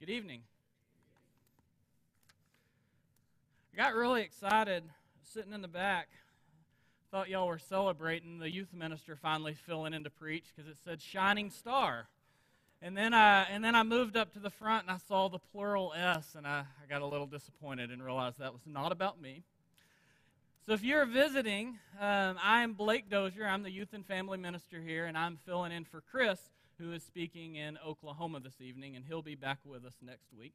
Good 0.00 0.10
evening. 0.10 0.42
I 3.74 3.76
got 3.76 3.96
really 3.96 4.22
excited 4.22 4.84
sitting 5.24 5.52
in 5.52 5.60
the 5.60 5.66
back. 5.66 6.06
Thought 7.10 7.28
y'all 7.28 7.48
were 7.48 7.58
celebrating 7.58 8.38
the 8.38 8.48
youth 8.48 8.72
minister 8.72 9.16
finally 9.16 9.54
filling 9.54 9.94
in 9.94 10.04
to 10.04 10.10
preach 10.10 10.44
because 10.54 10.70
it 10.70 10.76
said 10.84 11.02
shining 11.02 11.50
star. 11.50 12.06
And 12.80 12.96
then 12.96 13.12
I 13.12 13.42
and 13.50 13.64
then 13.64 13.74
I 13.74 13.82
moved 13.82 14.16
up 14.16 14.32
to 14.34 14.38
the 14.38 14.50
front 14.50 14.84
and 14.86 14.92
I 14.92 14.98
saw 15.08 15.28
the 15.28 15.40
plural 15.40 15.92
S 15.96 16.36
and 16.36 16.46
I, 16.46 16.60
I 16.60 16.86
got 16.88 17.02
a 17.02 17.06
little 17.06 17.26
disappointed 17.26 17.90
and 17.90 18.00
realized 18.00 18.38
that 18.38 18.52
was 18.52 18.62
not 18.66 18.92
about 18.92 19.20
me. 19.20 19.42
So 20.64 20.74
if 20.74 20.84
you're 20.84 21.06
visiting, 21.06 21.80
um, 22.00 22.36
I 22.40 22.62
am 22.62 22.74
Blake 22.74 23.10
Dozier. 23.10 23.48
I'm 23.48 23.64
the 23.64 23.72
youth 23.72 23.94
and 23.94 24.06
family 24.06 24.38
minister 24.38 24.80
here, 24.80 25.06
and 25.06 25.18
I'm 25.18 25.40
filling 25.44 25.72
in 25.72 25.84
for 25.84 26.02
Chris 26.02 26.38
who 26.78 26.92
is 26.92 27.02
speaking 27.02 27.56
in 27.56 27.78
Oklahoma 27.86 28.40
this 28.40 28.60
evening, 28.60 28.94
and 28.96 29.04
he'll 29.04 29.22
be 29.22 29.34
back 29.34 29.58
with 29.64 29.84
us 29.84 29.94
next 30.00 30.32
week. 30.38 30.54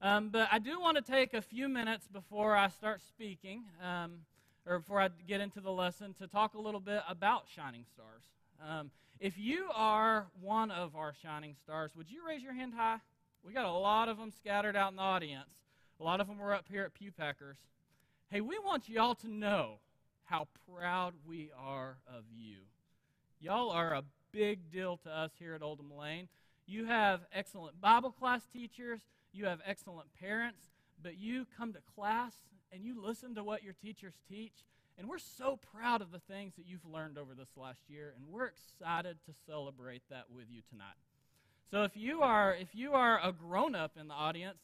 Um, 0.00 0.30
but 0.30 0.48
I 0.50 0.58
do 0.58 0.80
want 0.80 0.96
to 0.96 1.02
take 1.02 1.34
a 1.34 1.42
few 1.42 1.68
minutes 1.68 2.06
before 2.06 2.56
I 2.56 2.68
start 2.68 3.02
speaking, 3.02 3.64
um, 3.82 4.20
or 4.66 4.78
before 4.78 5.00
I 5.00 5.08
get 5.26 5.40
into 5.40 5.60
the 5.60 5.72
lesson, 5.72 6.14
to 6.14 6.26
talk 6.26 6.54
a 6.54 6.60
little 6.60 6.80
bit 6.80 7.02
about 7.08 7.44
shining 7.54 7.84
stars. 7.92 8.22
Um, 8.66 8.90
if 9.20 9.36
you 9.36 9.66
are 9.74 10.28
one 10.40 10.70
of 10.70 10.94
our 10.96 11.12
shining 11.22 11.54
stars, 11.62 11.90
would 11.96 12.10
you 12.10 12.20
raise 12.26 12.42
your 12.42 12.54
hand 12.54 12.72
high? 12.74 12.98
We 13.42 13.52
got 13.52 13.64
a 13.64 13.72
lot 13.72 14.08
of 14.08 14.16
them 14.16 14.30
scattered 14.30 14.76
out 14.76 14.92
in 14.92 14.96
the 14.96 15.02
audience. 15.02 15.50
A 16.00 16.04
lot 16.04 16.20
of 16.20 16.28
them 16.28 16.38
were 16.38 16.54
up 16.54 16.66
here 16.70 16.84
at 16.84 16.94
Pew 16.94 17.10
Packers. 17.10 17.58
Hey, 18.30 18.40
we 18.40 18.58
want 18.58 18.88
y'all 18.88 19.16
to 19.16 19.28
know 19.28 19.80
how 20.24 20.46
proud 20.72 21.14
we 21.26 21.50
are 21.58 21.96
of 22.06 22.24
you. 22.36 22.58
Y'all 23.40 23.70
are 23.70 23.94
a 23.94 24.04
big 24.32 24.70
deal 24.70 24.96
to 24.98 25.10
us 25.10 25.32
here 25.38 25.54
at 25.54 25.62
Oldham 25.62 25.92
Lane. 25.96 26.28
You 26.66 26.84
have 26.84 27.20
excellent 27.32 27.80
Bible 27.80 28.10
class 28.10 28.42
teachers, 28.52 29.00
you 29.32 29.46
have 29.46 29.60
excellent 29.66 30.08
parents, 30.20 30.70
but 31.02 31.18
you 31.18 31.46
come 31.56 31.72
to 31.72 31.80
class 31.94 32.34
and 32.72 32.84
you 32.84 33.00
listen 33.00 33.34
to 33.34 33.44
what 33.44 33.62
your 33.62 33.74
teachers 33.74 34.14
teach. 34.28 34.64
And 34.98 35.08
we're 35.08 35.18
so 35.18 35.58
proud 35.72 36.02
of 36.02 36.10
the 36.10 36.18
things 36.18 36.54
that 36.56 36.66
you've 36.66 36.84
learned 36.84 37.18
over 37.18 37.32
this 37.32 37.56
last 37.56 37.78
year, 37.88 38.12
and 38.16 38.26
we're 38.28 38.46
excited 38.46 39.16
to 39.26 39.32
celebrate 39.46 40.02
that 40.10 40.24
with 40.28 40.46
you 40.50 40.60
tonight. 40.68 40.96
So 41.70 41.84
if 41.84 41.96
you 41.96 42.22
are 42.22 42.54
if 42.54 42.74
you 42.74 42.94
are 42.94 43.20
a 43.22 43.30
grown 43.30 43.74
up 43.74 43.92
in 43.98 44.08
the 44.08 44.14
audience, 44.14 44.58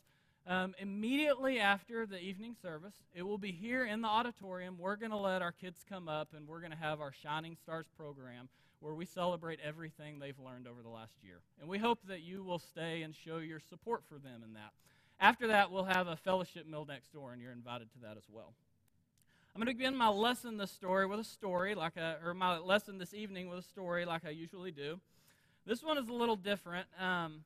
um, 0.46 0.74
immediately 0.78 1.58
after 1.58 2.05
the 2.05 2.19
evening 2.19 2.56
service, 2.61 2.94
it 3.14 3.22
will 3.22 3.39
be 3.39 3.52
here 3.52 3.86
in 3.86 4.02
the 4.02 4.08
auditorium. 4.08 4.77
We're 4.78 4.96
going 4.96 5.12
to 5.12 5.17
let 5.17 5.41
our 5.41 5.52
kids 5.52 5.84
come 5.89 6.08
up, 6.08 6.28
and 6.36 6.46
we're 6.48 6.61
going 6.61 6.72
to 6.72 6.77
have 6.77 7.00
our 7.00 7.12
Shining 7.12 7.56
Stars 7.62 7.86
program 7.96 8.48
where 8.84 8.94
we 8.94 9.06
celebrate 9.06 9.58
everything 9.64 10.18
they've 10.18 10.38
learned 10.38 10.68
over 10.68 10.82
the 10.82 10.90
last 10.90 11.14
year. 11.22 11.40
And 11.58 11.70
we 11.70 11.78
hope 11.78 12.00
that 12.06 12.20
you 12.20 12.44
will 12.44 12.58
stay 12.58 13.00
and 13.00 13.14
show 13.14 13.38
your 13.38 13.58
support 13.58 14.02
for 14.06 14.18
them 14.18 14.42
in 14.44 14.52
that. 14.52 14.72
After 15.18 15.46
that, 15.46 15.70
we'll 15.70 15.84
have 15.84 16.06
a 16.06 16.16
fellowship 16.16 16.66
meal 16.66 16.84
next 16.86 17.10
door, 17.10 17.32
and 17.32 17.40
you're 17.40 17.50
invited 17.50 17.90
to 17.92 17.98
that 18.00 18.18
as 18.18 18.24
well. 18.30 18.52
I'm 19.55 19.60
going 19.60 19.74
to 19.74 19.74
begin 19.74 19.96
my 19.96 20.10
lesson 20.10 20.58
this 20.58 20.70
story 20.70 21.06
with 21.06 21.18
a 21.18 21.24
story, 21.24 21.74
like 21.74 21.96
a, 21.96 22.18
or 22.22 22.34
my 22.34 22.58
lesson 22.58 22.98
this 22.98 23.14
evening 23.14 23.48
with 23.48 23.60
a 23.60 23.62
story, 23.62 24.05
like 24.05 24.27
I 24.27 24.30
usually 24.30 24.70
do. 24.70 25.00
This 25.64 25.82
one 25.82 25.96
is 25.96 26.08
a 26.08 26.12
little 26.12 26.36
different. 26.36 26.86
Um, 27.00 27.44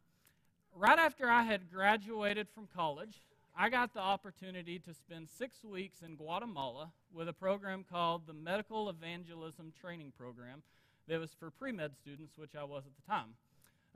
right 0.75 0.99
after 0.99 1.29
I 1.29 1.45
had 1.45 1.71
graduated 1.71 2.49
from 2.49 2.67
college, 2.75 3.23
I 3.57 3.69
got 3.69 3.95
the 3.95 4.01
opportunity 4.01 4.81
to 4.81 4.93
spend 4.93 5.29
six 5.29 5.63
weeks 5.63 6.03
in 6.03 6.17
Guatemala 6.17 6.91
with 7.15 7.29
a 7.29 7.33
program 7.33 7.85
called 7.89 8.27
the 8.27 8.33
Medical 8.33 8.89
Evangelism 8.89 9.73
Training 9.81 10.13
Program 10.19 10.63
that 11.09 11.19
was 11.19 11.31
for 11.39 11.51
pre 11.51 11.73
med 11.73 11.93
students, 11.97 12.37
which 12.37 12.55
I 12.55 12.65
was 12.65 12.85
at 12.87 12.93
the 12.95 13.11
time. 13.11 13.35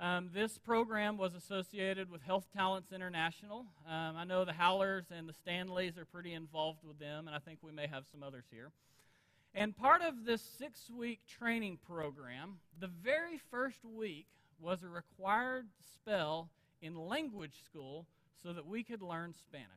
Um, 0.00 0.30
this 0.34 0.58
program 0.58 1.16
was 1.16 1.34
associated 1.34 2.10
with 2.10 2.22
Health 2.22 2.46
Talents 2.52 2.92
International. 2.92 3.66
Um, 3.86 4.16
I 4.16 4.24
know 4.24 4.44
the 4.44 4.52
Howlers 4.52 5.06
and 5.16 5.28
the 5.28 5.34
Stanleys 5.34 5.96
are 5.98 6.06
pretty 6.06 6.32
involved 6.32 6.80
with 6.82 6.98
them, 6.98 7.28
and 7.28 7.36
I 7.36 7.38
think 7.38 7.58
we 7.62 7.72
may 7.72 7.86
have 7.86 8.04
some 8.10 8.22
others 8.22 8.44
here. 8.50 8.72
And 9.54 9.76
part 9.76 10.00
of 10.02 10.24
this 10.24 10.42
six 10.58 10.90
week 10.90 11.20
training 11.28 11.78
program, 11.86 12.58
the 12.80 12.88
very 12.88 13.38
first 13.50 13.84
week 13.84 14.26
was 14.58 14.82
a 14.82 14.88
required 14.88 15.66
spell 15.94 16.48
in 16.80 16.96
language 16.96 17.62
school 17.64 18.06
so 18.42 18.52
that 18.52 18.66
we 18.66 18.82
could 18.82 19.02
learn 19.02 19.34
Spanish. 19.34 19.68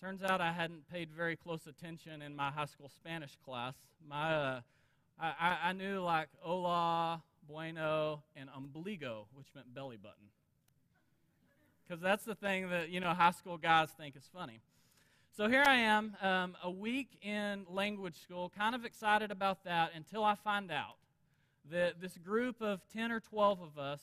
Turns 0.00 0.22
out 0.22 0.40
I 0.40 0.52
hadn't 0.52 0.88
paid 0.90 1.10
very 1.10 1.34
close 1.34 1.66
attention 1.66 2.20
in 2.20 2.36
my 2.36 2.50
high 2.50 2.66
school 2.66 2.90
Spanish 2.94 3.36
class. 3.44 3.74
My 4.06 4.34
uh, 4.34 4.60
I, 5.18 5.58
I, 5.64 5.72
knew 5.72 6.00
like 6.00 6.28
hola, 6.40 7.22
bueno, 7.48 8.22
and 8.36 8.48
ombligo, 8.50 9.26
which 9.34 9.46
meant 9.54 9.74
belly 9.74 9.96
button. 9.96 10.26
Because 11.86 12.02
that's 12.02 12.24
the 12.24 12.34
thing 12.34 12.70
that, 12.70 12.88
you 12.88 13.00
know, 13.00 13.10
high 13.10 13.30
school 13.30 13.58
guys 13.58 13.90
think 13.96 14.16
is 14.16 14.28
funny. 14.34 14.60
So 15.36 15.48
here 15.48 15.64
I 15.66 15.76
am, 15.76 16.16
um, 16.22 16.56
a 16.62 16.70
week 16.70 17.18
in 17.22 17.66
language 17.68 18.20
school, 18.22 18.52
kind 18.56 18.74
of 18.74 18.84
excited 18.84 19.30
about 19.30 19.64
that 19.64 19.90
until 19.94 20.24
I 20.24 20.34
find 20.36 20.70
out 20.70 20.96
that 21.70 22.00
this 22.00 22.16
group 22.18 22.60
of 22.60 22.80
10 22.92 23.10
or 23.10 23.20
12 23.20 23.60
of 23.60 23.78
us 23.78 24.00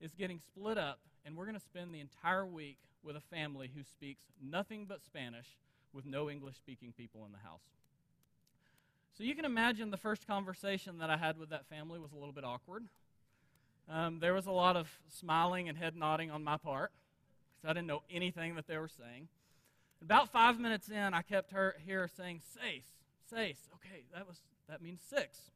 is 0.00 0.14
getting 0.14 0.38
split 0.38 0.78
up, 0.78 1.00
and 1.24 1.36
we're 1.36 1.44
going 1.44 1.58
to 1.58 1.64
spend 1.64 1.94
the 1.94 2.00
entire 2.00 2.46
week 2.46 2.78
with 3.02 3.16
a 3.16 3.20
family 3.20 3.70
who 3.74 3.82
speaks 3.82 4.24
nothing 4.42 4.86
but 4.88 5.02
Spanish 5.02 5.58
with 5.92 6.06
no 6.06 6.30
English 6.30 6.56
speaking 6.56 6.92
people 6.96 7.24
in 7.26 7.32
the 7.32 7.38
house. 7.38 7.62
So 9.16 9.24
you 9.24 9.34
can 9.34 9.44
imagine 9.44 9.90
the 9.90 9.96
first 9.96 10.26
conversation 10.26 10.98
that 10.98 11.10
I 11.10 11.16
had 11.16 11.38
with 11.38 11.50
that 11.50 11.66
family 11.66 11.98
was 11.98 12.12
a 12.12 12.16
little 12.16 12.32
bit 12.32 12.44
awkward. 12.44 12.84
Um, 13.88 14.20
there 14.20 14.34
was 14.34 14.46
a 14.46 14.52
lot 14.52 14.76
of 14.76 14.88
smiling 15.08 15.68
and 15.68 15.76
head 15.76 15.96
nodding 15.96 16.30
on 16.30 16.44
my 16.44 16.56
part 16.56 16.92
because 17.56 17.70
I 17.70 17.72
didn't 17.74 17.88
know 17.88 18.02
anything 18.10 18.54
that 18.54 18.66
they 18.66 18.78
were 18.78 18.88
saying. 18.88 19.28
About 20.02 20.30
five 20.30 20.58
minutes 20.58 20.88
in, 20.88 21.12
I 21.12 21.22
kept 21.22 21.52
her 21.52 21.74
here 21.84 22.08
saying 22.16 22.40
seis, 22.54 22.84
seis. 23.28 23.56
Okay, 23.74 24.04
that 24.14 24.26
was 24.26 24.38
that 24.68 24.80
means 24.80 25.00
six. 25.06 25.50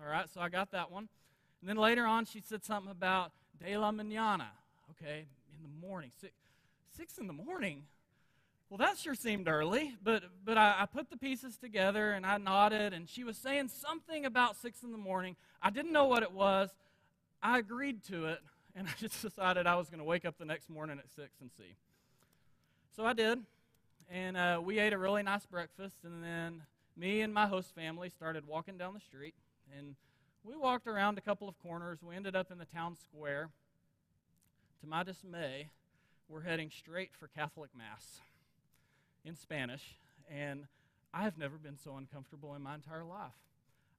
All 0.00 0.08
right, 0.08 0.26
so 0.32 0.40
I 0.40 0.48
got 0.48 0.70
that 0.70 0.90
one. 0.90 1.08
And 1.60 1.68
then 1.68 1.76
later 1.76 2.06
on, 2.06 2.24
she 2.24 2.40
said 2.40 2.64
something 2.64 2.90
about 2.90 3.32
de 3.62 3.76
la 3.76 3.90
mañana. 3.90 4.46
Okay, 4.92 5.26
in 5.56 5.62
the 5.62 5.86
morning, 5.86 6.10
six, 6.20 6.32
six 6.96 7.18
in 7.18 7.26
the 7.26 7.32
morning. 7.32 7.82
Well, 8.70 8.78
that 8.78 8.98
sure 8.98 9.16
seemed 9.16 9.48
early, 9.48 9.96
but, 10.00 10.22
but 10.44 10.56
I, 10.56 10.76
I, 10.82 10.86
put 10.86 11.10
the 11.10 11.16
pieces 11.16 11.56
together 11.56 12.12
and 12.12 12.24
I 12.24 12.38
nodded, 12.38 12.92
and 12.92 13.08
she 13.08 13.24
was 13.24 13.36
saying 13.36 13.66
something 13.66 14.24
about 14.24 14.56
6 14.56 14.84
in 14.84 14.92
the 14.92 14.98
morning. 14.98 15.34
I 15.60 15.70
didn't 15.70 15.90
know 15.90 16.04
what 16.04 16.22
it 16.22 16.30
was. 16.30 16.70
I 17.42 17.58
agreed 17.58 18.04
to 18.04 18.26
it, 18.26 18.38
and 18.76 18.86
I 18.88 18.92
just 18.96 19.20
decided 19.20 19.66
I 19.66 19.74
was 19.74 19.88
going 19.88 19.98
to 19.98 20.04
wake 20.04 20.24
up 20.24 20.38
the 20.38 20.44
next 20.44 20.70
morning 20.70 21.00
at 21.00 21.10
6 21.10 21.28
and 21.40 21.50
see. 21.58 21.74
So 22.94 23.04
I 23.04 23.12
did, 23.12 23.40
and 24.08 24.36
uh, 24.36 24.60
we 24.64 24.78
ate 24.78 24.92
a 24.92 24.98
really 24.98 25.24
nice 25.24 25.46
breakfast, 25.46 25.96
and 26.04 26.22
then 26.22 26.62
me 26.96 27.22
and 27.22 27.34
my 27.34 27.48
host 27.48 27.74
family 27.74 28.08
started 28.08 28.46
walking 28.46 28.78
down 28.78 28.94
the 28.94 29.00
street, 29.00 29.34
and 29.76 29.96
we 30.44 30.54
walked 30.54 30.86
around 30.86 31.18
a 31.18 31.22
couple 31.22 31.48
of 31.48 31.58
corners. 31.60 31.98
We 32.04 32.14
ended 32.14 32.36
up 32.36 32.52
in 32.52 32.58
the 32.58 32.66
town 32.66 32.94
square. 32.94 33.48
To 34.80 34.86
my 34.86 35.02
dismay, 35.02 35.70
we're 36.28 36.42
heading 36.42 36.70
straight 36.70 37.10
for 37.18 37.26
Catholic 37.26 37.70
Mass 37.76 38.20
in 39.24 39.36
Spanish, 39.36 39.96
and 40.30 40.66
I 41.12 41.22
have 41.22 41.36
never 41.38 41.56
been 41.56 41.76
so 41.76 41.96
uncomfortable 41.96 42.54
in 42.54 42.62
my 42.62 42.74
entire 42.74 43.04
life. 43.04 43.32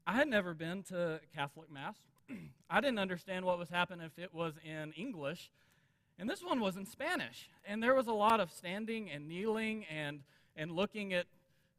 I 0.07 0.13
had 0.13 0.27
never 0.27 0.53
been 0.53 0.83
to 0.83 1.19
Catholic 1.35 1.71
Mass. 1.71 1.95
I 2.69 2.81
didn't 2.81 2.99
understand 2.99 3.45
what 3.45 3.59
was 3.59 3.69
happening 3.69 4.05
if 4.05 4.17
it 4.21 4.33
was 4.33 4.53
in 4.63 4.93
English, 4.93 5.51
and 6.17 6.29
this 6.29 6.43
one 6.43 6.59
was 6.59 6.75
in 6.77 6.85
Spanish. 6.85 7.49
And 7.65 7.81
there 7.81 7.93
was 7.93 8.07
a 8.07 8.13
lot 8.13 8.39
of 8.39 8.51
standing 8.51 9.09
and 9.09 9.27
kneeling 9.27 9.85
and, 9.85 10.21
and 10.55 10.71
looking 10.71 11.13
at 11.13 11.25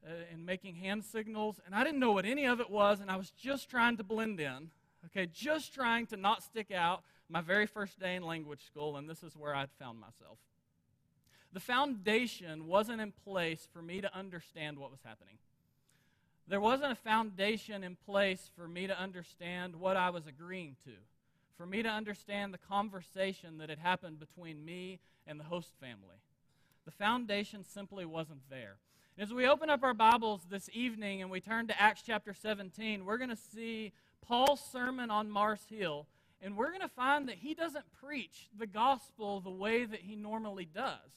uh, 0.04 0.10
and 0.32 0.44
making 0.44 0.74
hand 0.74 1.04
signals, 1.04 1.60
and 1.64 1.76
I 1.76 1.84
didn't 1.84 2.00
know 2.00 2.10
what 2.10 2.24
any 2.24 2.44
of 2.44 2.60
it 2.60 2.68
was, 2.68 2.98
and 2.98 3.08
I 3.08 3.14
was 3.14 3.30
just 3.30 3.70
trying 3.70 3.96
to 3.98 4.02
blend 4.02 4.40
in, 4.40 4.70
okay, 5.06 5.28
just 5.32 5.72
trying 5.72 6.06
to 6.06 6.16
not 6.16 6.42
stick 6.42 6.72
out 6.72 7.04
my 7.28 7.40
very 7.40 7.66
first 7.66 8.00
day 8.00 8.16
in 8.16 8.24
language 8.24 8.66
school, 8.66 8.96
and 8.96 9.08
this 9.08 9.22
is 9.22 9.36
where 9.36 9.54
I'd 9.54 9.70
found 9.78 10.00
myself 10.00 10.38
the 11.52 11.60
foundation 11.60 12.66
wasn't 12.66 13.00
in 13.00 13.12
place 13.12 13.68
for 13.72 13.82
me 13.82 14.00
to 14.00 14.16
understand 14.16 14.78
what 14.78 14.90
was 14.90 15.00
happening. 15.04 15.34
There 16.48 16.60
wasn't 16.60 16.92
a 16.92 16.96
foundation 16.96 17.84
in 17.84 17.96
place 18.06 18.50
for 18.56 18.66
me 18.66 18.86
to 18.86 18.98
understand 18.98 19.76
what 19.76 19.96
I 19.96 20.10
was 20.10 20.26
agreeing 20.26 20.76
to, 20.84 20.92
for 21.56 21.66
me 21.66 21.82
to 21.82 21.88
understand 21.88 22.52
the 22.52 22.58
conversation 22.58 23.58
that 23.58 23.68
had 23.68 23.78
happened 23.78 24.18
between 24.18 24.64
me 24.64 24.98
and 25.26 25.38
the 25.38 25.44
host 25.44 25.70
family. 25.80 26.16
The 26.84 26.90
foundation 26.90 27.64
simply 27.64 28.04
wasn't 28.04 28.48
there. 28.50 28.76
As 29.18 29.32
we 29.32 29.46
open 29.46 29.70
up 29.70 29.82
our 29.82 29.94
Bibles 29.94 30.46
this 30.50 30.70
evening 30.72 31.20
and 31.20 31.30
we 31.30 31.40
turn 31.40 31.68
to 31.68 31.80
Acts 31.80 32.02
chapter 32.04 32.34
17, 32.34 33.04
we're 33.04 33.18
going 33.18 33.30
to 33.30 33.36
see 33.36 33.92
Paul's 34.22 34.60
sermon 34.60 35.10
on 35.10 35.30
Mars 35.30 35.60
Hill, 35.68 36.06
and 36.40 36.56
we're 36.56 36.70
going 36.70 36.80
to 36.80 36.88
find 36.88 37.28
that 37.28 37.36
he 37.36 37.54
doesn't 37.54 37.84
preach 38.00 38.48
the 38.58 38.66
gospel 38.66 39.40
the 39.40 39.50
way 39.50 39.84
that 39.84 40.00
he 40.00 40.16
normally 40.16 40.64
does. 40.64 41.12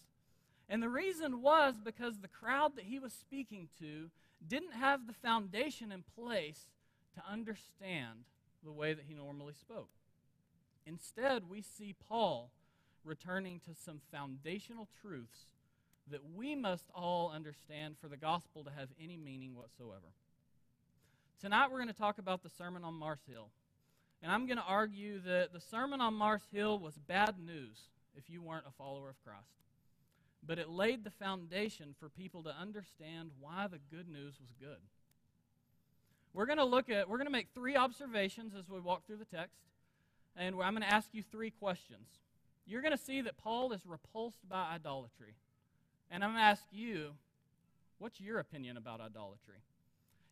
And 0.69 0.81
the 0.81 0.89
reason 0.89 1.41
was 1.41 1.75
because 1.83 2.19
the 2.19 2.27
crowd 2.27 2.75
that 2.75 2.85
he 2.85 2.99
was 2.99 3.13
speaking 3.13 3.69
to 3.79 4.09
didn't 4.45 4.73
have 4.73 5.05
the 5.05 5.13
foundation 5.13 5.91
in 5.91 6.03
place 6.17 6.69
to 7.15 7.23
understand 7.31 8.25
the 8.63 8.71
way 8.71 8.93
that 8.93 9.05
he 9.07 9.13
normally 9.13 9.53
spoke. 9.53 9.89
Instead, 10.85 11.49
we 11.49 11.61
see 11.61 11.95
Paul 12.07 12.51
returning 13.03 13.59
to 13.61 13.75
some 13.75 14.01
foundational 14.11 14.87
truths 15.01 15.45
that 16.09 16.21
we 16.35 16.55
must 16.55 16.89
all 16.93 17.31
understand 17.31 17.95
for 17.99 18.07
the 18.07 18.17
gospel 18.17 18.63
to 18.63 18.71
have 18.71 18.89
any 19.01 19.17
meaning 19.17 19.55
whatsoever. 19.55 20.13
Tonight 21.41 21.71
we're 21.71 21.77
going 21.77 21.87
to 21.87 21.93
talk 21.93 22.17
about 22.17 22.43
the 22.43 22.49
Sermon 22.49 22.83
on 22.83 22.93
Mars 22.93 23.19
Hill. 23.27 23.49
And 24.21 24.31
I'm 24.31 24.47
going 24.47 24.57
to 24.57 24.63
argue 24.63 25.19
that 25.21 25.53
the 25.53 25.59
Sermon 25.59 26.01
on 26.01 26.13
Mars 26.13 26.41
Hill 26.51 26.79
was 26.79 26.95
bad 26.97 27.35
news 27.39 27.77
if 28.15 28.29
you 28.29 28.41
weren't 28.41 28.65
a 28.67 28.71
follower 28.71 29.09
of 29.09 29.23
Christ. 29.23 29.64
But 30.47 30.59
it 30.59 30.69
laid 30.69 31.03
the 31.03 31.09
foundation 31.09 31.95
for 31.99 32.09
people 32.09 32.43
to 32.43 32.49
understand 32.49 33.31
why 33.39 33.67
the 33.67 33.79
good 33.95 34.07
news 34.07 34.35
was 34.39 34.53
good. 34.59 34.79
We're 36.33 36.45
going 36.45 36.57
to 36.57 36.65
look 36.65 36.89
at, 36.89 37.09
we're 37.09 37.17
going 37.17 37.27
to 37.27 37.31
make 37.31 37.47
three 37.55 37.75
observations 37.75 38.53
as 38.57 38.69
we 38.69 38.79
walk 38.79 39.07
through 39.07 39.17
the 39.17 39.25
text. 39.25 39.61
And 40.35 40.55
I'm 40.55 40.73
going 40.73 40.81
to 40.81 40.93
ask 40.93 41.09
you 41.13 41.23
three 41.23 41.49
questions. 41.49 42.07
You're 42.67 42.81
going 42.81 42.95
to 42.95 43.03
see 43.03 43.21
that 43.21 43.37
Paul 43.37 43.71
is 43.71 43.85
repulsed 43.85 44.47
by 44.47 44.67
idolatry. 44.73 45.35
And 46.11 46.23
I'm 46.23 46.31
going 46.31 46.41
to 46.41 46.45
ask 46.45 46.63
you, 46.71 47.11
what's 47.99 48.19
your 48.19 48.39
opinion 48.39 48.77
about 48.77 48.99
idolatry? 48.99 49.63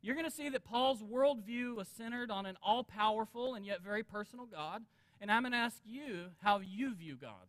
You're 0.01 0.15
going 0.15 0.29
to 0.29 0.35
see 0.35 0.49
that 0.49 0.65
Paul's 0.65 1.01
worldview 1.01 1.75
was 1.75 1.87
centered 1.87 2.29
on 2.29 2.45
an 2.45 2.57
all 2.61 2.83
powerful 2.83 3.55
and 3.55 3.65
yet 3.65 3.81
very 3.81 4.03
personal 4.03 4.45
God. 4.45 4.83
And 5.21 5.31
I'm 5.31 5.43
going 5.43 5.53
to 5.53 5.57
ask 5.57 5.77
you 5.85 6.25
how 6.41 6.59
you 6.59 6.93
view 6.93 7.15
God. 7.15 7.47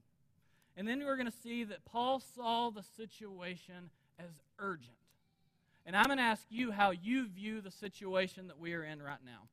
And 0.76 0.88
then 0.88 1.04
we're 1.04 1.16
going 1.16 1.30
to 1.30 1.42
see 1.42 1.64
that 1.64 1.84
Paul 1.84 2.20
saw 2.20 2.70
the 2.70 2.82
situation 2.96 3.90
as 4.18 4.30
urgent. 4.58 4.96
And 5.86 5.96
I'm 5.96 6.06
going 6.06 6.18
to 6.18 6.24
ask 6.24 6.46
you 6.48 6.72
how 6.72 6.90
you 6.90 7.28
view 7.28 7.60
the 7.60 7.70
situation 7.70 8.48
that 8.48 8.58
we 8.58 8.72
are 8.74 8.82
in 8.82 9.02
right 9.02 9.18
now. 9.24 9.48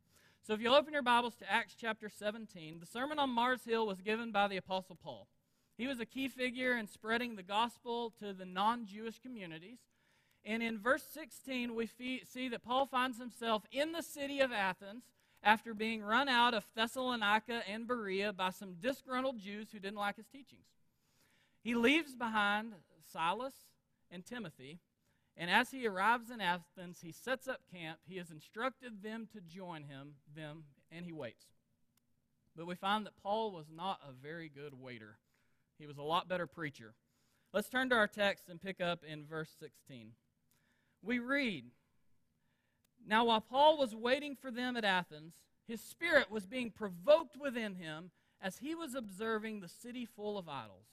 So 0.48 0.54
if 0.54 0.62
you'll 0.62 0.74
open 0.74 0.94
your 0.94 1.04
Bibles 1.04 1.36
to 1.36 1.52
Acts 1.52 1.76
chapter 1.80 2.10
17, 2.10 2.80
the 2.80 2.86
Sermon 2.86 3.20
on 3.20 3.30
Mars 3.30 3.62
Hill 3.66 3.86
was 3.86 4.02
given 4.02 4.32
by 4.32 4.48
the 4.48 4.58
Apostle 4.58 4.98
Paul. 5.02 5.28
He 5.78 5.88
was 5.88 6.00
a 6.00 6.06
key 6.06 6.28
figure 6.28 6.78
in 6.78 6.88
spreading 6.88 7.36
the 7.36 7.44
gospel 7.44 8.12
to 8.20 8.34
the 8.34 8.46
non 8.46 8.86
Jewish 8.86 9.20
communities. 9.20 9.80
And 10.44 10.64
in 10.64 10.80
verse 10.80 11.06
16, 11.14 11.76
we 11.76 11.86
see 11.86 12.50
that 12.50 12.64
Paul 12.64 12.88
finds 12.88 13.20
himself 13.20 13.64
in 13.72 13.92
the 13.92 14.02
city 14.02 14.40
of 14.40 14.52
Athens 14.52 15.04
after 15.44 15.74
being 15.74 16.02
run 16.02 16.28
out 16.28 16.54
of 16.54 16.66
Thessalonica 16.76 17.62
and 17.70 17.88
Berea 17.88 18.34
by 18.34 18.50
some 18.50 18.76
disgruntled 18.80 19.40
Jews 19.40 19.68
who 19.72 19.80
didn't 19.80 19.98
like 19.98 20.18
his 20.18 20.28
teachings. 20.28 20.66
He 21.64 21.76
leaves 21.76 22.16
behind 22.16 22.74
Silas 23.12 23.54
and 24.10 24.26
Timothy, 24.26 24.80
and 25.38 25.50
as 25.50 25.72
he 25.72 25.88
arrives 25.88 26.30
in 26.30 26.42
Athens, 26.42 27.00
he 27.02 27.12
sets 27.12 27.48
up 27.48 27.62
camp. 27.72 28.00
He 28.06 28.18
has 28.18 28.32
instructed 28.32 29.04
them 29.04 29.28
to 29.34 29.42
join 29.42 29.84
him, 29.84 30.16
them, 30.36 30.66
and 30.92 31.06
he 31.06 31.12
waits. 31.12 31.46
But 32.56 32.68
we 32.68 32.76
find 32.76 33.06
that 33.06 33.22
Paul 33.22 33.52
was 33.52 33.68
not 33.74 34.00
a 34.08 34.12
very 34.12 34.50
good 34.50 34.74
waiter. 34.74 35.18
He 35.78 35.88
was 35.88 35.98
a 35.98 36.04
lot 36.04 36.28
better 36.28 36.48
preacher. 36.48 36.96
Let's 37.54 37.70
turn 37.70 37.90
to 37.90 37.96
our 37.96 38.08
text 38.08 38.50
and 38.50 38.62
pick 38.62 38.82
up 38.82 39.04
in 39.04 39.26
verse 39.26 39.52
16. 39.60 40.12
We 41.02 41.20
read 41.20 41.66
Now, 43.06 43.26
while 43.26 43.42
Paul 43.42 43.78
was 43.78 43.96
waiting 43.96 44.36
for 44.36 44.52
them 44.52 44.78
at 44.78 44.86
Athens, 44.86 45.34
his 45.68 45.82
spirit 45.82 46.30
was 46.30 46.46
being 46.46 46.72
provoked 46.72 47.38
within 47.38 47.76
him 47.76 48.12
as 48.42 48.58
he 48.58 48.76
was 48.76 48.96
observing 48.96 49.60
the 49.60 49.68
city 49.68 50.06
full 50.06 50.38
of 50.38 50.50
idols. 50.50 50.88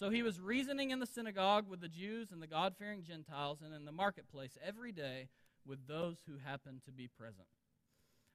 So 0.00 0.08
he 0.08 0.22
was 0.22 0.40
reasoning 0.40 0.92
in 0.92 0.98
the 0.98 1.04
synagogue 1.04 1.68
with 1.68 1.82
the 1.82 1.88
Jews 1.88 2.32
and 2.32 2.40
the 2.40 2.46
God 2.46 2.74
fearing 2.78 3.02
Gentiles, 3.02 3.58
and 3.62 3.74
in 3.74 3.84
the 3.84 3.92
marketplace 3.92 4.56
every 4.66 4.92
day 4.92 5.28
with 5.66 5.86
those 5.86 6.16
who 6.26 6.38
happened 6.42 6.80
to 6.86 6.90
be 6.90 7.06
present. 7.06 7.46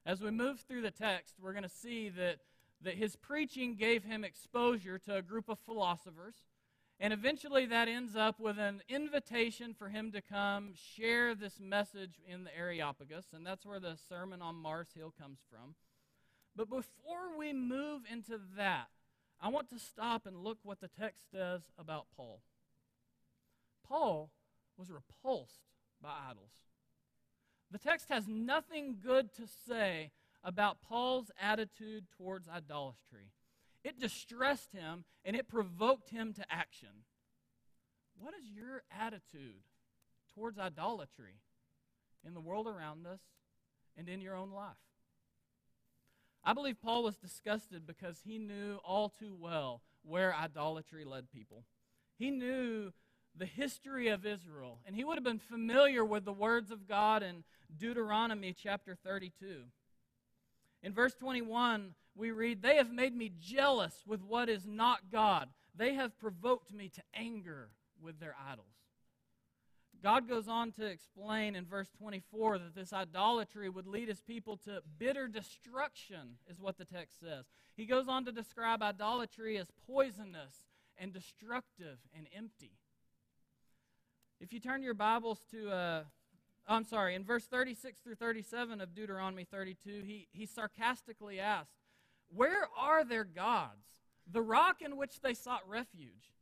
As 0.06 0.22
we 0.22 0.30
move 0.30 0.60
through 0.60 0.84
the 0.84 0.92
text, 0.92 1.34
we're 1.42 1.54
going 1.54 1.64
to 1.64 1.70
see 1.70 2.10
that, 2.10 2.42
that 2.84 2.94
his 2.94 3.16
preaching 3.16 3.74
gave 3.74 4.04
him 4.04 4.24
exposure 4.24 5.00
to 5.00 5.16
a 5.16 5.24
group 5.24 5.50
of 5.50 5.58
philosophers. 5.66 6.36
And 7.00 7.12
eventually 7.12 7.66
that 7.66 7.88
ends 7.88 8.16
up 8.16 8.40
with 8.40 8.60
an 8.60 8.84
invitation 8.88 9.74
for 9.74 9.90
him 9.90 10.12
to 10.12 10.22
come 10.22 10.74
share 10.76 11.34
this 11.34 11.60
message 11.60 12.22
in 12.28 12.44
the 12.44 12.56
Areopagus. 12.56 13.34
And 13.34 13.44
that's 13.44 13.66
where 13.66 13.80
the 13.80 13.98
Sermon 14.08 14.40
on 14.40 14.54
Mars 14.54 14.90
Hill 14.96 15.16
comes 15.20 15.40
from. 15.50 15.74
But 16.56 16.70
before 16.70 17.36
we 17.36 17.54
move 17.54 18.04
into 18.08 18.40
that, 18.56 18.90
I 19.42 19.50
want 19.50 19.70
to 19.70 19.80
stop 19.80 20.26
and 20.26 20.44
look 20.44 20.58
what 20.64 20.80
the 20.82 20.88
text 20.88 21.32
says 21.32 21.62
about 21.78 22.08
Paul. 22.16 22.42
Paul 23.88 24.32
was 24.78 24.90
repulsed 24.90 25.62
by 26.02 26.10
idols. 26.30 26.52
The 27.72 27.78
text 27.78 28.10
has 28.10 28.28
nothing 28.28 28.98
good 29.04 29.34
to 29.36 29.44
say 29.68 30.12
about 30.44 30.82
Paul's 30.82 31.32
attitude 31.42 32.06
towards 32.18 32.48
idolatry. 32.48 33.32
It 33.84 34.00
distressed 34.00 34.72
him 34.72 35.04
and 35.24 35.36
it 35.36 35.48
provoked 35.48 36.10
him 36.10 36.34
to 36.34 36.46
action. 36.50 37.04
What 38.18 38.34
is 38.34 38.50
your 38.50 38.84
attitude 38.98 39.64
towards 40.34 40.58
idolatry 40.58 41.42
in 42.26 42.34
the 42.34 42.40
world 42.40 42.68
around 42.68 43.06
us 43.06 43.20
and 43.98 44.08
in 44.08 44.22
your 44.22 44.36
own 44.36 44.52
life? 44.52 44.76
I 46.46 46.54
believe 46.54 46.80
Paul 46.82 47.04
was 47.04 47.16
disgusted 47.18 47.88
because 47.88 48.22
he 48.24 48.38
knew 48.38 48.78
all 48.84 49.10
too 49.10 49.36
well 49.40 49.82
where 50.04 50.36
idolatry 50.36 51.04
led 51.04 51.32
people. 51.32 51.64
He 52.18 52.30
knew 52.30 52.92
the 53.36 53.48
history 53.48 54.10
of 54.10 54.26
Israel, 54.26 54.80
and 54.86 54.96
he 54.96 55.04
would 55.04 55.18
have 55.18 55.24
been 55.24 55.40
familiar 55.40 56.06
with 56.06 56.24
the 56.24 56.32
words 56.32 56.70
of 56.70 56.88
God 56.88 57.24
in 57.24 57.44
Deuteronomy 57.76 58.54
chapter 58.54 58.96
32. 59.04 59.64
In 60.84 60.94
verse 60.94 61.16
21, 61.16 61.96
we 62.16 62.32
read, 62.32 62.62
They 62.62 62.76
have 62.78 62.92
made 62.92 63.16
me 63.16 63.32
jealous 63.40 64.04
with 64.06 64.22
what 64.22 64.48
is 64.48 64.68
not 64.68 65.12
God. 65.12 65.50
They 65.76 65.96
have 65.96 66.18
provoked 66.20 66.72
me 66.72 66.90
to 66.90 67.02
anger 67.14 67.70
with 68.00 68.20
their 68.20 68.36
idols. 68.48 68.68
God 70.06 70.30
goes 70.30 70.48
on 70.48 70.72
to 70.74 70.86
explain 70.86 71.56
in 71.56 71.66
verse 71.66 71.88
24 71.98 72.60
that 72.60 72.76
this 72.76 72.94
idolatry 72.94 73.70
would 73.70 73.88
lead 73.88 74.08
his 74.08 74.22
people 74.22 74.56
to 74.58 74.84
bitter 75.00 75.28
destruction, 75.28 76.38
is 76.48 76.60
what 76.60 76.78
the 76.78 76.86
text 76.86 77.20
says. 77.20 77.46
He 77.76 77.88
goes 77.88 78.08
on 78.08 78.24
to 78.26 78.32
describe 78.32 78.84
idolatry 78.84 79.58
as 79.58 79.66
poisonous 79.88 80.68
and 80.96 81.12
destructive 81.12 81.98
and 82.16 82.28
empty. 82.38 82.74
If 84.40 84.54
you 84.54 84.60
turn 84.60 84.84
your 84.84 84.94
Bibles 84.94 85.40
to, 85.50 85.72
uh, 85.72 86.04
I'm 86.68 86.84
sorry, 86.84 87.16
in 87.16 87.24
verse 87.24 87.48
36 87.48 88.00
through 88.02 88.14
37 88.14 88.82
of 88.82 88.94
Deuteronomy 88.94 89.46
32, 89.46 90.04
he, 90.06 90.28
he 90.32 90.46
sarcastically 90.46 91.40
asks, 91.40 91.80
Where 92.30 92.68
are 92.78 93.04
their 93.04 93.24
gods, 93.24 93.88
the 94.32 94.44
rock 94.44 94.84
in 94.84 94.98
which 94.98 95.22
they 95.22 95.34
sought 95.34 95.68
refuge? 95.68 96.35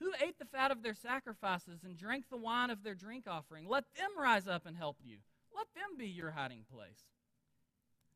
Who 0.00 0.12
ate 0.20 0.38
the 0.38 0.44
fat 0.44 0.70
of 0.70 0.82
their 0.82 0.94
sacrifices 0.94 1.84
and 1.84 1.96
drank 1.96 2.28
the 2.28 2.36
wine 2.36 2.70
of 2.70 2.82
their 2.82 2.94
drink 2.94 3.24
offering? 3.26 3.68
Let 3.68 3.84
them 3.96 4.10
rise 4.18 4.48
up 4.48 4.66
and 4.66 4.76
help 4.76 4.98
you. 5.02 5.18
Let 5.56 5.66
them 5.74 5.96
be 5.98 6.08
your 6.08 6.32
hiding 6.32 6.64
place. 6.72 7.04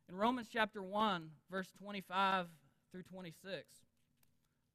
In 0.08 0.16
Romans 0.16 0.48
chapter 0.52 0.82
1, 0.82 1.30
verse 1.50 1.70
25 1.78 2.46
through 2.90 3.02
26, 3.02 3.66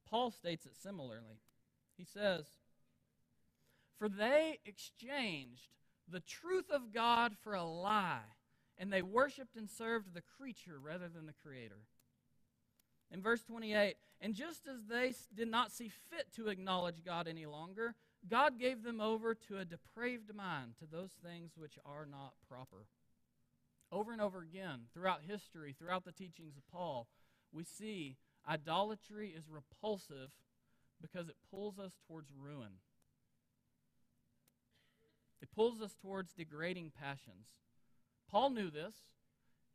Paul 0.08 0.32
states 0.32 0.66
it 0.66 0.76
similarly. 0.82 1.42
He 1.98 2.06
says, 2.06 2.46
For 3.98 4.08
they 4.08 4.60
exchanged 4.66 5.70
the 6.08 6.20
truth 6.20 6.70
of 6.70 6.94
God 6.94 7.36
for 7.44 7.54
a 7.54 7.64
lie, 7.64 8.20
and 8.78 8.92
they 8.92 9.02
worshiped 9.02 9.56
and 9.56 9.70
served 9.70 10.14
the 10.14 10.24
creature 10.38 10.80
rather 10.80 11.10
than 11.10 11.26
the 11.26 11.34
Creator. 11.44 11.80
In 13.14 13.22
verse 13.22 13.44
28, 13.44 13.96
and 14.22 14.34
just 14.34 14.68
as 14.68 14.86
they 14.90 15.14
did 15.36 15.48
not 15.48 15.72
see 15.72 15.92
fit 16.10 16.34
to 16.36 16.48
acknowledge 16.48 17.06
God 17.06 17.28
any 17.28 17.46
longer, 17.46 17.94
God 18.28 18.60
gave 18.60 18.82
them 18.82 19.00
over 19.00 19.36
to 19.36 19.60
a 19.60 19.66
depraved 19.66 20.34
mind, 20.34 20.74
to 20.80 20.86
those 20.86 21.12
things 21.24 21.52
which 21.56 21.78
are 21.86 22.08
not 22.10 22.34
proper. 22.50 22.88
Over 23.92 24.12
and 24.12 24.22
over 24.22 24.40
again, 24.40 24.86
throughout 24.94 25.22
history, 25.28 25.76
throughout 25.78 26.06
the 26.06 26.12
teachings 26.12 26.58
of 26.58 26.68
Paul, 26.72 27.08
we 27.52 27.64
see 27.64 28.18
idolatry 28.50 29.30
is 29.30 29.44
repulsive 29.48 30.32
because 31.00 31.30
it 31.30 31.36
pulls 31.52 31.78
us 31.78 31.92
towards 32.08 32.32
ruin. 32.36 32.80
It 35.42 35.52
pulls 35.54 35.82
us 35.82 35.94
towards 36.02 36.34
degrading 36.34 36.94
passions. 37.00 37.48
Paul 38.32 38.50
knew 38.50 38.72
this. 38.72 38.96